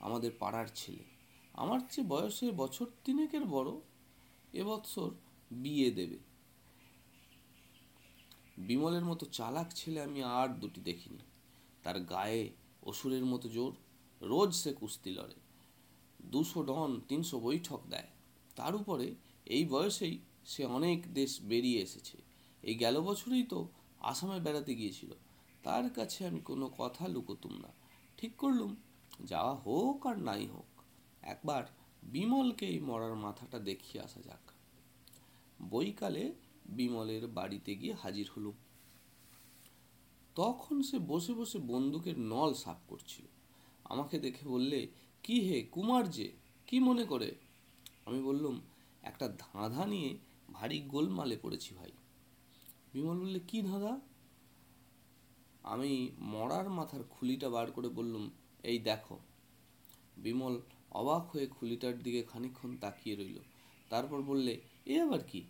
আমাদের 0.00 0.30
পাড়ার 0.38 0.68
ছেলে। 0.74 1.04
আমার 1.52 1.80
চেয়ে 1.90 2.06
বয়সে 2.06 2.46
বছর 2.52 2.86
তিনেকের 3.04 3.44
বড়। 3.44 3.70
এবৎসর 4.52 5.10
বিয়ে 5.50 5.90
দেবে। 5.90 6.16
বিমলের 8.58 9.04
মতো 9.04 9.26
চালাক 9.26 9.72
ছেলে 9.74 10.02
আমি 10.02 10.22
আর 10.22 10.48
দুটি 10.48 10.80
দেখিনি। 10.80 11.18
তার 11.82 12.00
গায়ে 12.00 12.50
অসুরের 12.82 13.24
মতো 13.24 13.48
জোর, 13.48 13.72
রোজ 14.22 14.54
সে 14.54 14.72
কুস্তি 14.72 15.10
লড়ে। 15.10 15.34
দুশো 16.22 16.62
ডন, 16.62 17.00
তিনশো 17.08 17.40
বৈঠক 17.40 17.80
দেয়। 17.90 18.08
তার 18.56 18.74
উপরে 18.74 19.14
এই 19.46 19.64
বয়সেই 19.64 20.18
সে 20.44 20.64
অনেক 20.64 21.14
দেশ 21.14 21.42
বেরিয়ে 21.42 21.80
এসেছে। 21.80 22.18
এই 22.62 22.74
গেল 22.74 23.00
বছরেই 23.00 23.42
তো 23.42 23.68
আসামে 24.00 24.40
বেড়াতে 24.40 24.74
গিয়েছিল। 24.74 25.12
তার 25.62 25.90
কাছে 25.90 26.26
আমি 26.26 26.40
কোনো 26.40 26.70
কথা 26.78 27.08
লুকোতুম 27.08 27.52
না। 27.52 27.68
ঠিক 28.16 28.36
করলুম, 28.36 28.76
যাওয়া 29.24 29.54
হোক 29.54 30.06
আর 30.06 30.18
নাই 30.18 30.46
হোক, 30.46 30.82
একবার 31.22 31.64
বিমলকে 32.12 32.66
এই 32.66 32.80
মরার 32.80 33.14
মাথাটা 33.14 33.58
দেখিয়ে 33.58 34.04
আসা 34.04 34.20
যাক। 34.20 34.50
বৈকালে 35.70 36.32
বিমলের 36.68 37.26
বাড়িতে 37.26 37.74
গিয়ে 37.74 37.94
হাজির 37.94 38.30
হলুম। 38.36 38.52
তখন 40.34 40.82
সে 40.82 40.98
বসে 40.98 41.34
বসে 41.34 41.58
বন্দুকের 41.58 42.18
নল 42.18 42.54
সাফ 42.54 42.76
করছিল। 42.88 43.26
আমাকে 43.84 44.18
দেখে 44.18 44.48
বললে, 44.48 44.88
কি 45.22 45.40
হে 45.40 45.62
কুমার 45.62 46.10
যে, 46.10 46.32
কি 46.66 46.80
মনে 46.80 47.04
করে? 47.04 47.34
আমি 48.06 48.22
বললুম, 48.22 48.60
একটা 49.02 49.28
ধাঁধা 49.38 49.86
নিয়ে 49.86 50.16
ভারী 50.52 50.80
গোলমালে 50.80 51.36
পড়েছি 51.42 51.74
ভাই। 51.74 51.90
বিমল 52.92 53.18
বললে, 53.18 53.40
কি 53.48 53.62
ধাঁধা? 53.62 54.00
আমি 55.62 56.10
মরার 56.18 56.70
মাথার 56.70 57.04
খুলিটা 57.10 57.48
বার 57.48 57.72
করে 57.72 57.88
বললুম, 57.88 58.30
এই 58.62 58.78
দেখো। 58.78 59.18
বিমল 60.16 60.60
অবাক 60.90 61.30
হয়ে 61.30 61.46
খুলিটার 61.46 61.98
দিকে 61.98 62.22
খানিকক্ষণ 62.22 62.76
তাকিয়ে 62.76 63.16
রইল। 63.16 63.38
তারপর 63.88 64.22
বললে, 64.22 64.60
এ 64.86 65.00
আবার 65.00 65.22
কি? 65.22 65.44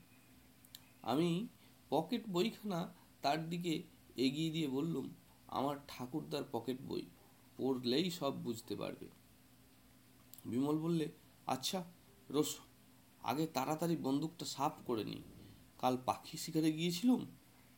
আমি 1.02 1.48
পকেট 1.90 2.22
বইখানা 2.28 2.94
তার 3.22 3.50
দিকে 3.50 3.82
এগিয়ে 4.16 4.50
দিয়ে 4.50 4.68
বললুম, 4.68 5.14
আমার 5.46 5.76
ঠাকুরদার 5.88 6.42
পকেট 6.52 6.76
বই, 6.80 7.02
পড়লেই 7.56 8.10
সব 8.10 8.32
বুঝতে 8.42 8.76
পারবে। 8.76 9.08
বিমল 10.44 10.78
বললে 10.78 11.08
আচ্ছা 11.46 11.84
রোস, 12.30 12.56
আগে 13.22 13.46
তাড়াতাড়ি 13.46 13.96
বন্দুকটা 13.96 14.44
সাফ 14.44 14.72
করে 14.86 15.04
নিই। 15.04 15.22
কাল 15.78 15.98
পাখি 16.06 16.36
শিকারে 16.38 16.72
গিয়েছিলুম, 16.72 17.26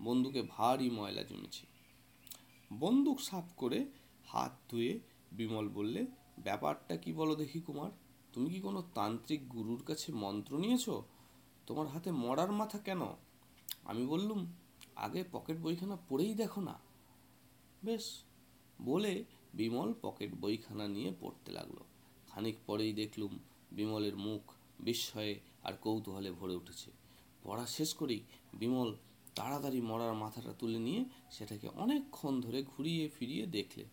বন্দুকে 0.02 0.42
ভারী 0.42 0.90
ময়লা 0.90 1.22
জমেছে। 1.22 1.66
বন্দুক 2.72 3.20
সাফ 3.20 3.44
করে 3.56 3.84
হাত 4.26 4.58
ধুয়ে 4.70 5.00
বিমল 5.32 5.68
বললে 5.68 6.06
ব্যাপারটা 6.42 6.96
কি 6.96 7.12
বলো 7.12 7.34
দেখি 7.34 7.60
কুমার? 7.60 7.90
তুমি 8.32 8.50
কি 8.50 8.60
কোনো 8.60 8.82
তান্ত্রিক 8.94 9.48
গুরুর 9.48 9.82
কাছে 9.86 10.12
মন্ত্র 10.12 10.58
নিয়েছো? 10.58 11.02
তোমার 11.66 11.86
হাতে 11.86 12.10
মরার 12.12 12.52
মাথা 12.52 12.78
কেন? 12.78 13.02
আমি 13.84 14.06
বললুম, 14.06 14.46
আগে 14.96 15.24
পকেট 15.32 15.58
বইখানা 15.58 15.96
পড়েই 16.08 16.34
দেখো 16.34 16.60
না। 16.60 16.78
বেশ, 17.84 18.22
বলে 18.82 19.24
বিমল 19.54 19.94
পকেট 20.02 20.30
বইখানা 20.40 20.88
নিয়ে 20.88 21.12
পড়তে 21.20 21.52
লাগল। 21.52 21.78
খানিক 22.28 22.56
পরেই 22.66 22.92
দেখলুম, 22.92 23.38
বিমলের 23.72 24.16
মুখ 24.16 24.52
বিস্ময়ে 24.80 25.40
আর 25.62 25.72
কৌতূহলে 25.72 26.30
ভরে 26.30 26.54
উঠেছে। 26.54 26.90
পড়া 27.42 27.66
শেষ 27.66 27.94
করেই 27.94 28.20
বিমল 28.54 28.94
তাড়াতাড়ি 29.34 29.80
মরার 29.80 30.14
মাথাটা 30.14 30.52
তুলে 30.58 30.78
নিয়ে 30.78 31.04
সেটাকে 31.30 31.68
অনেকক্ষণ 31.68 32.40
ধরে 32.40 32.62
ঘুরিয়ে 32.62 33.08
ফিরিয়ে 33.08 33.46
দেখলে। 33.46 33.84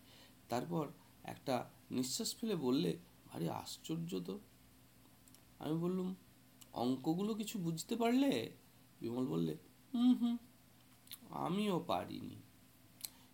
তারপর 0.48 0.88
একটা 1.28 1.70
নিঃশ্বাস 1.90 2.36
ফেলে 2.36 2.56
বললে, 2.56 2.98
ভারী 3.26 3.48
আশ্চর্য 3.48 4.20
তো। 4.20 4.40
আমি 5.58 5.74
বললুম, 5.78 6.14
অঙ্কগুলো 6.72 7.34
কিছু 7.34 7.58
বুঝতে 7.58 7.96
পারলে? 7.96 8.50
বিমল 9.00 9.26
বললে, 9.26 9.56
হুম 9.94 10.14
হুম, 10.14 10.36
আমিও 11.30 11.84
পারিনি। 11.86 12.36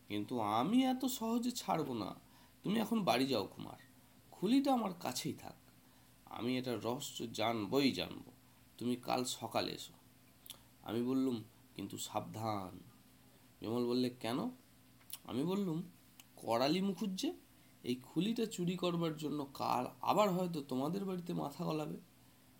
কিন্তু 0.08 0.40
আমি 0.40 0.84
এত 0.84 1.04
সহজে 1.04 1.50
ছাড়বো 1.50 1.94
না। 1.94 2.14
তুমি 2.62 2.80
এখন 2.80 3.04
বাড়ি 3.04 3.26
যাও 3.26 3.46
কুমার। 3.46 3.76
খুলিটা 4.30 4.72
আমার 4.72 4.94
কাছেই 4.94 5.32
থাক। 5.32 5.54
আমি 6.24 6.58
এটা 6.58 6.76
রহস্য 6.76 7.32
জানবই 7.32 7.92
জানব। 7.92 8.22
তুমি 8.78 8.96
কাল 8.96 9.24
সকালে 9.24 9.72
এসো। 9.72 9.92
আমি 10.82 11.02
বললুম, 11.02 11.42
কিন্তু 11.74 11.98
সাবধান। 11.98 12.80
বিমল 13.60 13.86
বললে, 13.86 14.10
কেন? 14.10 14.50
আমি 15.24 15.44
বললুম, 15.44 15.82
করালি 16.36 16.80
মুখুজ্জে 16.80 17.43
এই 17.84 17.94
খুলিটা 17.94 18.46
চুরি 18.46 18.76
করবার 18.76 19.16
জন্য 19.16 19.46
কাল 19.54 19.86
আবার 20.00 20.30
হয়তো 20.30 20.60
তোমাদের 20.60 21.04
বাড়িতে 21.04 21.32
মাথা 21.32 21.64
গলাবে। 21.64 21.96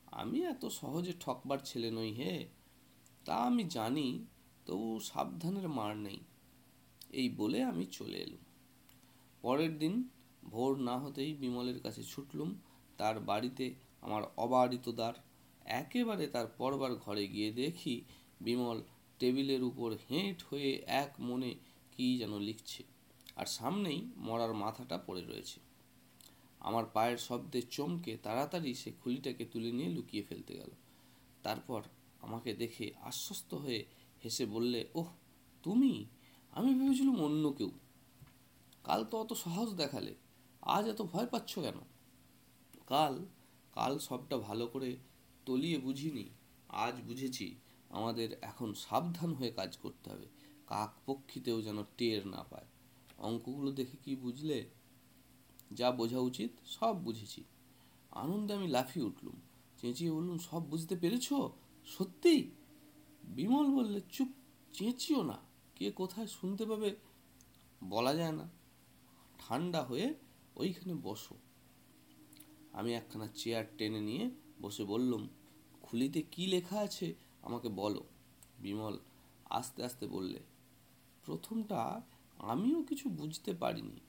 আমি 0.07 0.45
এত 0.45 0.67
সহজে 0.67 1.13
ঠকবার 1.21 1.59
ছেলে 1.65 1.91
নই 1.91 2.13
হে। 2.13 2.49
তা 3.25 3.37
আমি 3.37 3.65
জানি, 3.65 4.27
তবু 4.67 5.01
সাবধানের 5.01 5.69
মার 5.69 5.97
নেই। 5.97 6.19
এই 7.13 7.29
বলে 7.29 7.63
আমি 7.63 7.87
চলে 7.87 8.19
এলুম। 8.19 8.39
পরের 9.43 9.79
দিন 9.79 10.09
ভোর 10.45 10.79
না 10.79 10.99
হতেই 10.99 11.35
বিমলের 11.35 11.81
কাছে 11.81 12.03
ছুটলুম। 12.03 12.55
তার 12.97 13.21
বাড়িতে 13.21 13.75
আমার 14.01 14.23
অবারিত 14.37 14.89
দ্বার। 14.89 15.15
একেবারে 15.65 16.27
তার 16.27 16.47
পরবার 16.47 16.95
ঘরে 16.95 17.29
গিয়ে 17.29 17.53
দেখি 17.53 18.05
বিমল 18.41 18.83
টেবিলের 19.19 19.63
উপর 19.63 19.97
হেঁট 20.11 20.43
হয়ে 20.51 20.83
এক 20.87 21.15
মনে 21.19 21.55
কী 21.93 22.19
যেন 22.19 22.39
লিখছে। 22.39 22.94
আর 23.37 23.47
সামনেই 23.47 24.11
মরার 24.17 24.55
মাথাটা 24.55 24.99
পড়ে 24.99 25.25
রয়েছে। 25.25 25.61
আমার 26.61 26.85
পায়ের 26.87 27.19
শব্দে 27.19 27.63
চমকে 27.63 28.17
তাড়াতাড়ি 28.23 28.75
সে 28.75 28.93
খুলিটাকে 29.05 29.45
তুলে 29.45 29.73
নিয়ে 29.73 29.89
লুকিয়ে 29.89 30.23
ফেলতে 30.23 30.55
গেল। 30.55 30.71
তারপর 31.43 31.83
আমাকে 32.21 32.55
দেখে 32.55 32.93
আশ্বস্ত 33.03 33.55
হয়ে 33.55 33.85
হেসে 34.25 34.47
বললে, 34.47 34.89
ওহ, 34.95 35.07
তুমি? 35.63 36.07
আমি 36.51 36.75
ভেবেছিলাম 36.75 37.23
অন্য 37.23 37.53
কেউ। 37.53 37.71
কাল 38.85 39.05
তো 39.05 39.19
অত 39.19 39.33
সাহস 39.33 39.71
দেখালে। 39.71 40.15
আজ 40.63 40.89
এত 40.89 41.03
ভয় 41.03 41.27
পাচ্ছ 41.27 41.59
কেন? 41.59 41.75
কাল 42.87 43.27
কাল 43.73 43.99
সবটা 43.99 44.39
ভালো 44.39 44.67
করে 44.67 44.97
তলিয়ে 45.47 45.79
বুঝিনি। 45.79 46.25
আজ 46.69 46.95
বুঝেছি 46.95 47.55
আমাদের 47.89 48.37
এখন 48.43 48.75
সাবধান 48.75 49.35
হয়ে 49.35 49.51
কাজ 49.51 49.77
করতে 49.77 50.11
হবে। 50.11 50.27
কাক 50.67 51.01
পক্ষীতেও 51.07 51.63
যেন 51.63 51.83
টের 51.97 52.27
না 52.27 52.45
পায়। 52.51 52.67
অঙ্কগুলো 53.19 53.73
দেখে 53.73 53.97
কি 54.05 54.17
বুঝলে? 54.17 54.65
যা 55.73 55.91
বোঝা 55.91 56.19
উচিত, 56.19 56.51
সব 56.67 56.95
বুঝেছি। 57.03 57.45
আনন্দে 58.11 58.55
আমি 58.55 58.69
লাফিয়ে 58.69 59.07
উঠলুম, 59.07 59.35
চেঁচিয়ে 59.81 60.11
বললুম, 60.11 60.39
সব 60.39 60.63
বুঝতে 60.63 60.97
পেরেছ? 60.97 61.33
সত্যি? 61.87 62.51
বিমল 63.25 63.67
বললে, 63.71 64.01
চুপ, 64.09 64.29
চেঁচিও 64.73 65.23
না, 65.23 65.39
কে 65.75 65.91
কোথায় 65.91 66.27
শুনতে 66.27 66.67
পাবে? 66.67 66.97
বলা 67.85 68.15
যায় 68.15 68.33
না। 68.33 68.49
ঠান্ডা 69.39 69.83
হয়ে 69.83 70.15
ওইখানে 70.57 70.95
বসো। 70.95 71.35
আমি 72.73 72.95
একখানা 72.95 73.29
চেয়ার 73.35 73.65
টেনে 73.79 74.01
নিয়ে 74.01 74.31
বসে 74.63 74.85
বললুম, 74.85 75.29
খুলিতে 75.83 76.23
কি 76.23 76.47
লেখা 76.47 76.79
আছে 76.79 77.15
আমাকে 77.43 77.69
বলো। 77.69 78.05
বিমল 78.59 78.99
আস্তে 79.45 79.85
আস্তে 79.85 80.07
বললে, 80.07 80.39
প্রথমটা 81.25 82.03
আমিও 82.39 82.83
কিছু 82.83 83.09
বুঝতে 83.09 83.55
পারিনি। 83.55 84.01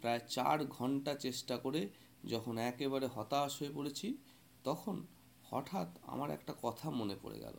প্রায় 0.00 0.20
চার 0.28 0.64
ঘণ্টা 0.64 1.14
চেষ্টা 1.14 1.56
করে 1.56 1.88
যখন 2.24 2.58
একেবারে 2.58 3.06
হতাশ 3.06 3.62
হয়ে 3.62 3.70
পড়েছি, 3.74 4.16
তখন 4.64 5.06
হঠাৎ 5.44 5.98
আমার 6.02 6.30
একটা 6.30 6.54
কথা 6.62 6.90
মনে 6.90 7.16
পড়ে 7.22 7.38
গেল। 7.38 7.54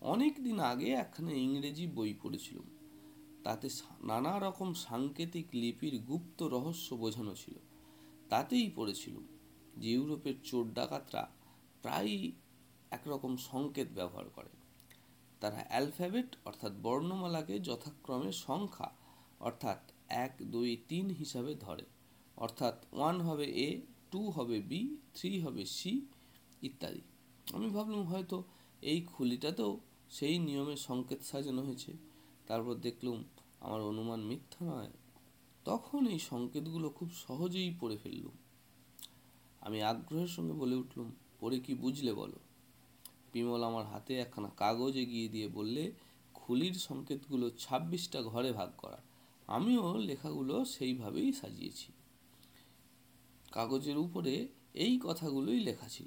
অনেক 0.00 0.44
দিন 0.44 0.60
আগে 0.60 0.92
একখানা 0.92 1.32
ইংরেজি 1.32 1.86
বই 1.86 2.14
পড়েছিলাম। 2.22 2.64
তাতে 3.44 3.68
নানা 4.00 4.38
রকম 4.38 4.74
সাংকেতিক 4.74 5.46
লিপির 5.52 5.98
গুপ্ত 5.98 6.42
রহস্য 6.42 6.94
বোঝানো 6.94 7.34
ছিল। 7.34 7.54
তাতেই 8.28 8.70
পড়েছিলাম 8.76 9.26
যে 9.76 9.90
ইউরোপের 9.90 10.34
চোর 10.44 10.72
ডাকাতরা 10.74 11.30
প্রায়ই 11.82 12.32
একরকম 12.90 13.36
সংকেত 13.36 13.88
ব্যবহার 13.94 14.28
করে। 14.28 14.61
তারা 15.42 15.60
অ্যালফাবেট 15.68 16.36
অর্থাৎ 16.44 16.72
বর্ণমালাকে 16.82 17.54
যথাক্রমে 17.58 18.32
সংখ্যা 18.46 18.88
অর্থাৎ 19.40 19.80
এক, 20.08 20.32
দুই, 20.42 20.70
তিন 20.88 21.10
হিসাবে 21.10 21.52
ধরে। 21.54 21.84
অর্থাৎ 22.36 22.76
ওয়ান 22.92 23.20
হবে 23.20 23.46
এ 23.66 23.68
টু 24.10 24.30
হবে 24.30 24.56
বি 24.60 24.96
থ্রি 25.14 25.40
হবে 25.40 25.64
সি 25.64 25.92
ইত্যাদি। 26.62 27.02
আমি 27.52 27.68
ভাবলাম 27.70 28.02
হয়তো 28.02 28.36
এই 28.82 28.98
খুলিটাতেও 29.00 29.72
সেই 30.10 30.38
নিয়মে 30.38 30.76
সংকেত 30.76 31.20
সাজানো 31.22 31.62
হয়েছে। 31.62 31.92
তারপর 32.46 32.74
দেখলুম 32.74 33.18
আমার 33.60 33.80
অনুমান 33.82 34.20
মিথ্যা 34.20 34.62
নয়। 34.66 34.92
তখন 35.64 36.02
এই 36.06 36.20
সংকেতগুলো 36.30 36.88
খুব 36.88 37.08
সহজেই 37.26 37.70
পড়ে 37.80 37.96
ফেললুম। 37.96 38.36
আমি 39.60 39.78
আগ্রহের 39.82 40.28
সঙ্গে 40.28 40.52
বলে 40.52 40.74
উঠলুম, 40.74 41.08
পড়ে 41.40 41.60
কি 41.60 41.72
বুঝলে 41.74 42.12
বলো? 42.12 42.38
বিমল 43.32 43.62
আমার 43.64 43.86
হাতে 43.86 44.18
একখানা 44.18 44.50
কাগজ 44.56 44.96
এগিয়ে 44.96 45.28
দিয়ে 45.28 45.48
বললে, 45.48 45.92
খুলির 46.34 46.74
সংকেতগুলো 46.74 47.50
ছাব্বিশটা 47.50 48.22
ঘরে 48.22 48.52
ভাগ 48.52 48.70
করা। 48.78 49.02
আমিও 49.46 49.98
লেখাগুলো 49.98 50.64
সেইভাবেই 50.64 51.32
সাজিয়েছি। 51.32 51.92
কাগজের 53.52 53.98
উপরে 53.98 54.48
এই 54.74 55.00
কথাগুলোই 55.02 55.60
লেখা 55.60 55.88
ছিল। 55.88 56.06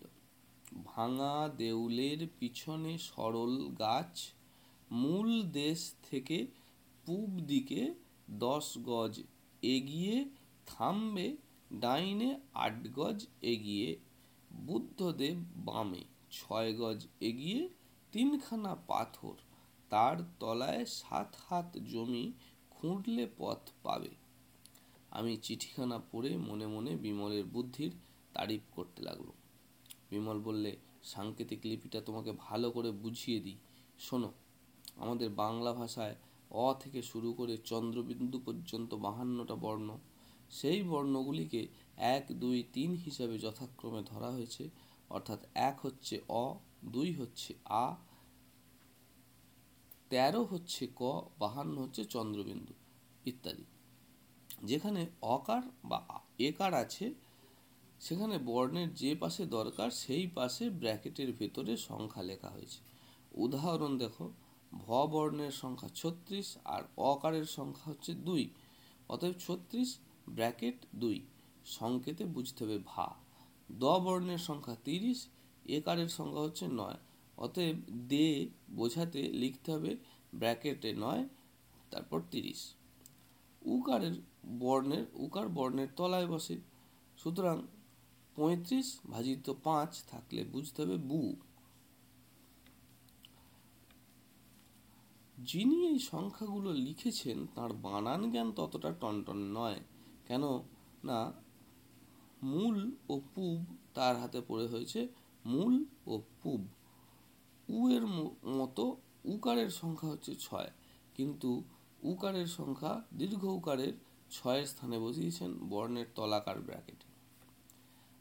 ভাঙা 0.86 1.50
দেউলের 1.58 2.28
পিছনে 2.40 2.98
সরল 2.98 3.68
গাছ, 3.68 4.28
মূল 4.92 5.44
দেশ 5.44 5.94
থেকে 6.10 6.48
পূব 7.06 7.40
দিকে 7.40 7.94
দশ 8.30 8.78
গজ 8.84 9.24
এগিয়ে 9.62 10.26
থামবে, 10.66 11.38
ডাইনে 11.74 12.40
আট 12.54 12.88
গজ 12.96 13.26
এগিয়ে 13.42 13.96
বুদ্ধদেব 14.54 15.38
বামে। 15.56 16.04
ছয় 16.38 16.72
গজ 16.76 17.00
এগিয়ে 17.22 17.62
তিনখানা 18.12 18.72
পাথর 18.88 19.36
তার 19.92 20.18
তলায় 20.40 20.86
সাত 21.00 21.30
হাত 21.46 21.78
জমি 21.92 22.26
খুঁড়লে 22.70 23.24
পথ 23.38 23.62
পাবে। 23.84 24.12
আমি 25.12 25.38
চিঠিখানা 25.38 25.98
পড়ে 26.12 26.32
মনে 26.38 26.68
মনে 26.68 26.92
বিমলের 26.96 27.46
বুদ্ধির 27.46 27.92
তারিফ 28.34 28.62
করতে 28.72 29.00
লাগল। 29.04 29.30
বিমল 30.10 30.40
বললে, 30.40 30.72
সাংকেতিক 31.04 31.60
লিপিটা 31.64 32.00
তোমাকে 32.02 32.32
ভালো 32.38 32.72
করে 32.72 32.92
বুঝিয়ে 32.92 33.40
দিই। 33.40 33.58
শোনো, 34.00 34.30
আমাদের 34.96 35.30
বাংলা 35.30 35.74
ভাষায় 35.74 36.16
অ 36.52 36.74
থেকে 36.80 37.02
শুরু 37.02 37.30
করে 37.34 37.54
চন্দ্রবিন্দু 37.58 38.38
পর্যন্ত 38.46 38.92
বাহান্নটা 38.96 39.56
বর্ণ। 39.56 39.90
সেই 40.50 40.80
বর্ণগুলিকে 40.84 41.62
এক, 41.98 42.26
দুই, 42.32 42.64
তিন 42.74 42.90
হিসাবে 42.96 43.36
যথাক্রমে 43.38 44.02
ধরা 44.06 44.30
হয়েছে। 44.32 44.64
অর্থাৎ 45.10 45.40
এক 45.54 45.80
হচ্ছে 45.82 46.22
অ, 46.30 46.56
দুই 46.86 47.14
হচ্ছে 47.14 47.54
আ, 47.66 47.96
তেরো 50.10 50.44
হচ্ছে 50.44 50.88
ক, 50.96 51.22
বাহান্ন 51.40 51.82
হচ্ছে 51.82 52.06
চন্দ্রবিন্দু 52.06 52.74
ইত্যাদি। 53.26 53.64
যেখানে 54.64 55.06
অকার 55.22 55.62
বা 55.84 56.20
একার 56.40 56.74
আছে, 56.74 57.14
সেখানে 58.00 58.38
বর্ণের 58.38 58.94
যে 58.94 59.16
পাশে 59.16 59.46
দরকার, 59.46 59.90
সেই 59.90 60.28
পাশে 60.28 60.70
ব্র্যাকেটের 60.70 61.34
ভেতরে 61.34 61.78
সংখ্যা 61.78 62.24
লেখা 62.24 62.50
হয়েছে। 62.50 62.80
উদাহরণ 63.32 63.98
দেখো, 63.98 64.32
ভ 64.74 65.06
বর্ণের 65.06 65.52
সংখ্যা 65.52 65.90
ছত্রিশ 65.96 66.58
আর 66.66 66.84
অকারের 66.98 67.46
সংখ্যা 67.46 67.92
হচ্ছে 67.92 68.14
দুই। 68.14 68.50
অতএব 69.10 69.34
ছত্রিশ, 69.40 69.98
ব্র্যাকেট 70.30 70.86
দুই। 70.96 71.22
সংকেতে 71.66 72.26
বুঝতে 72.26 72.64
হবে 72.64 72.80
ভা। 72.86 73.25
দ 73.80 73.84
বর্ণের 73.84 74.38
সংখ্যা 74.38 74.76
তিরিশ, 74.84 75.28
একারের 75.70 76.10
সংখ্যা 76.10 76.42
হচ্ছে 76.42 76.68
নয়। 76.68 76.98
অতএব 77.38 77.76
দে 77.90 78.50
বোঝাতে 78.72 79.22
লিখতে 79.22 79.72
হবে 79.72 79.96
ব্র্যাকেটে 80.36 80.94
নয়, 80.94 81.28
তারপর 81.92 82.22
তিরিশ। 82.32 82.74
উকারের 83.62 84.12
বর্ণের, 84.60 85.06
উকার 85.14 85.50
বর্ণের 85.50 85.88
তলায় 85.96 86.28
বসে। 86.28 86.58
সুতরাং 87.18 87.62
পঁয়ত্রিশ 88.36 89.00
ভাজিত 89.12 89.54
পাঁচ 89.64 90.04
থাকলে 90.08 90.44
বুঝতে 90.44 90.82
হবে 90.82 90.98
বু। 90.98 91.36
যিনি 95.38 95.88
এই 95.88 96.00
সংখ্যাগুলো 96.00 96.74
লিখেছেন, 96.74 97.48
তার 97.56 97.74
বানান 97.74 98.32
জ্ঞান 98.32 98.52
ততটা 98.52 98.92
টনটন 98.92 99.38
নয়। 99.38 99.80
কেন? 100.28 100.44
না 101.04 101.45
মূল 102.46 102.92
ও 103.10 103.16
পুব 103.36 103.60
তার 103.94 104.16
হাতে 104.18 104.42
পড়ে 104.42 104.68
হয়েছে। 104.68 105.08
মূল 105.46 105.74
ও 106.08 106.22
পুব। 106.42 106.62
উ 107.70 107.90
এর 107.90 108.04
মতো 108.58 108.98
উকারের 109.26 109.70
সংখ্যা 109.72 110.10
হচ্ছে 110.10 110.32
ছয়। 110.36 110.70
কিন্তু 111.16 111.50
উকারের 112.04 112.48
সংখ্যা 112.48 113.02
দীর্ঘ 113.14 113.44
উকারের 113.44 113.94
ছয়ের 114.32 114.66
স্থানে 114.66 114.98
বসিয়েছেন 115.00 115.52
বর্ণের 115.70 116.06
তলাকার 116.16 116.58
ব্র্যাকেটে। 116.62 117.08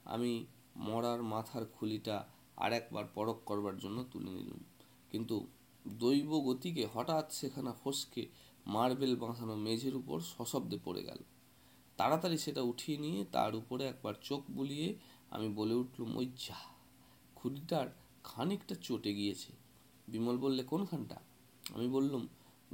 আমি 0.04 0.32
মরার 0.76 1.22
মাথার 1.22 1.64
খুলিটা 1.66 2.16
আর 2.56 2.72
একবার 2.72 3.04
পরক 3.14 3.38
করবার 3.44 3.76
জন্য 3.78 4.04
তুলে 4.12 4.30
নিলাম। 4.30 4.60
কিন্তু 5.10 5.46
দৈব 5.84 6.30
গতিকে 6.40 6.84
হঠাৎ 6.94 7.26
সেখানে 7.32 7.70
ফসকে 7.84 8.22
মার্বেল 8.66 9.16
বাঁধানো 9.16 9.54
মেঝের 9.56 9.94
উপর 9.96 10.18
সশব্দে 10.34 10.78
পড়ে 10.84 11.02
গেল। 11.02 11.20
তাড়াতাড়ি 11.96 12.38
সেটা 12.38 12.62
উঠিয়ে 12.62 12.98
নিয়ে 12.98 13.24
তার 13.32 13.54
উপরে 13.54 13.84
একবার 13.84 14.14
চোখ 14.22 14.42
বুলিয়ে 14.50 14.94
আমি 15.30 15.48
বলে 15.54 15.74
উঠলুম, 15.74 16.16
ওই 16.16 16.26
যা 16.36 16.58
খুঁড়িটার 17.36 17.86
খানিকটা 18.24 18.74
চটে 18.82 19.14
গিয়েছে। 19.14 19.52
বিমল 20.08 20.36
বললে, 20.36 20.62
কোনখানটা? 20.62 21.18
আমি 21.74 21.88
বললুম, 21.88 22.22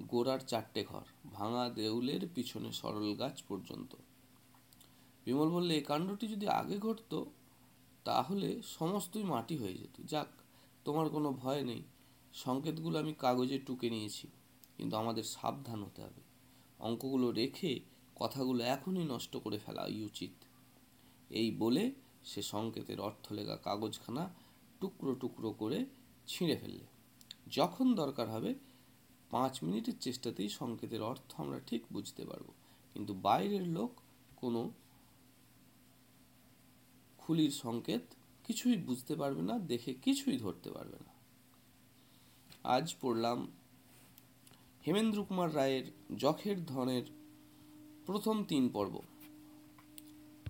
গোড়ার 0.08 0.40
চারটে 0.40 0.84
ঘর, 0.84 1.04
ভাঙা 1.32 1.64
দেউলের 1.68 2.22
পিছনে 2.34 2.72
সরল 2.72 3.14
গাছ 3.14 3.42
পর্যন্ত। 3.48 3.96
বিমল 5.26 5.48
বললে, 5.48 5.72
এ 5.76 5.80
কাণ্ডটি 5.80 6.26
যদি 6.28 6.48
আগে 6.48 6.78
ঘটতো, 6.78 7.18
তাহলে 8.04 8.48
সমস্তই 8.78 9.22
মাটি 9.22 9.56
হয়ে 9.56 9.74
যেত। 9.74 9.96
যাক, 10.06 10.30
তোমার 10.84 11.08
কোনো 11.08 11.32
ভয় 11.32 11.62
নেই। 11.64 11.82
সংকেতগুলো 12.34 12.98
আমি 12.98 13.12
কাগজে 13.18 13.58
টুকে 13.58 13.90
নিয়েছি, 13.90 14.26
কিন্তু 14.76 14.96
আমাদের 14.96 15.22
সাবধান 15.22 15.82
হতে 15.82 16.02
হবে। 16.02 16.22
অঙ্কগুলো 16.78 17.30
রেখে 17.30 17.80
কথাগুলো 18.20 18.64
এখনই 18.64 19.04
নষ্ট 19.04 19.36
করে 19.36 19.58
ফেলা 19.58 19.84
উচিত 20.04 20.30
এই 21.30 21.50
বলে 21.50 21.90
সে 22.24 22.42
সংকেতের 22.42 23.00
অর্থ 23.00 23.32
লেখা 23.32 23.56
কাগজখানা 23.56 24.30
টুকরো 24.80 25.14
টুকরো 25.14 25.52
করে 25.52 25.86
ছিঁড়ে 26.26 26.56
ফেললে। 26.56 26.86
যখন 27.50 27.94
দরকার 27.94 28.30
হবে, 28.30 28.54
পাঁচ 29.30 29.62
মিনিটের 29.62 29.94
চেষ্টাতেই 30.00 30.48
সংকেতের 30.48 31.02
অর্থ 31.02 31.40
আমরা 31.40 31.60
ঠিক 31.66 31.82
বুঝতে 31.92 32.24
পারব। 32.24 32.48
কিন্তু 32.94 33.14
বাইরের 33.14 33.68
লোক 33.68 34.00
কোনো 34.36 34.70
খুলির 37.18 37.50
সংকেত 37.50 38.02
কিছুই 38.44 38.76
বুঝতে 38.76 39.16
পারবে 39.16 39.42
না, 39.42 39.58
দেখে 39.58 39.94
কিছুই 39.94 40.38
ধরতে 40.38 40.70
পারবে 40.70 40.98
না। 41.06 41.12
আজ 42.64 42.94
পড়লাম, 43.00 43.46
হেমেন্দ্র 44.86 45.24
কুমার 45.24 45.54
রায়ের 45.54 45.84
যখের 46.18 46.66
ধনের 46.66 47.02
প্রথম 48.10 48.44
তিন 48.44 48.64
পর্ব। 48.68 48.94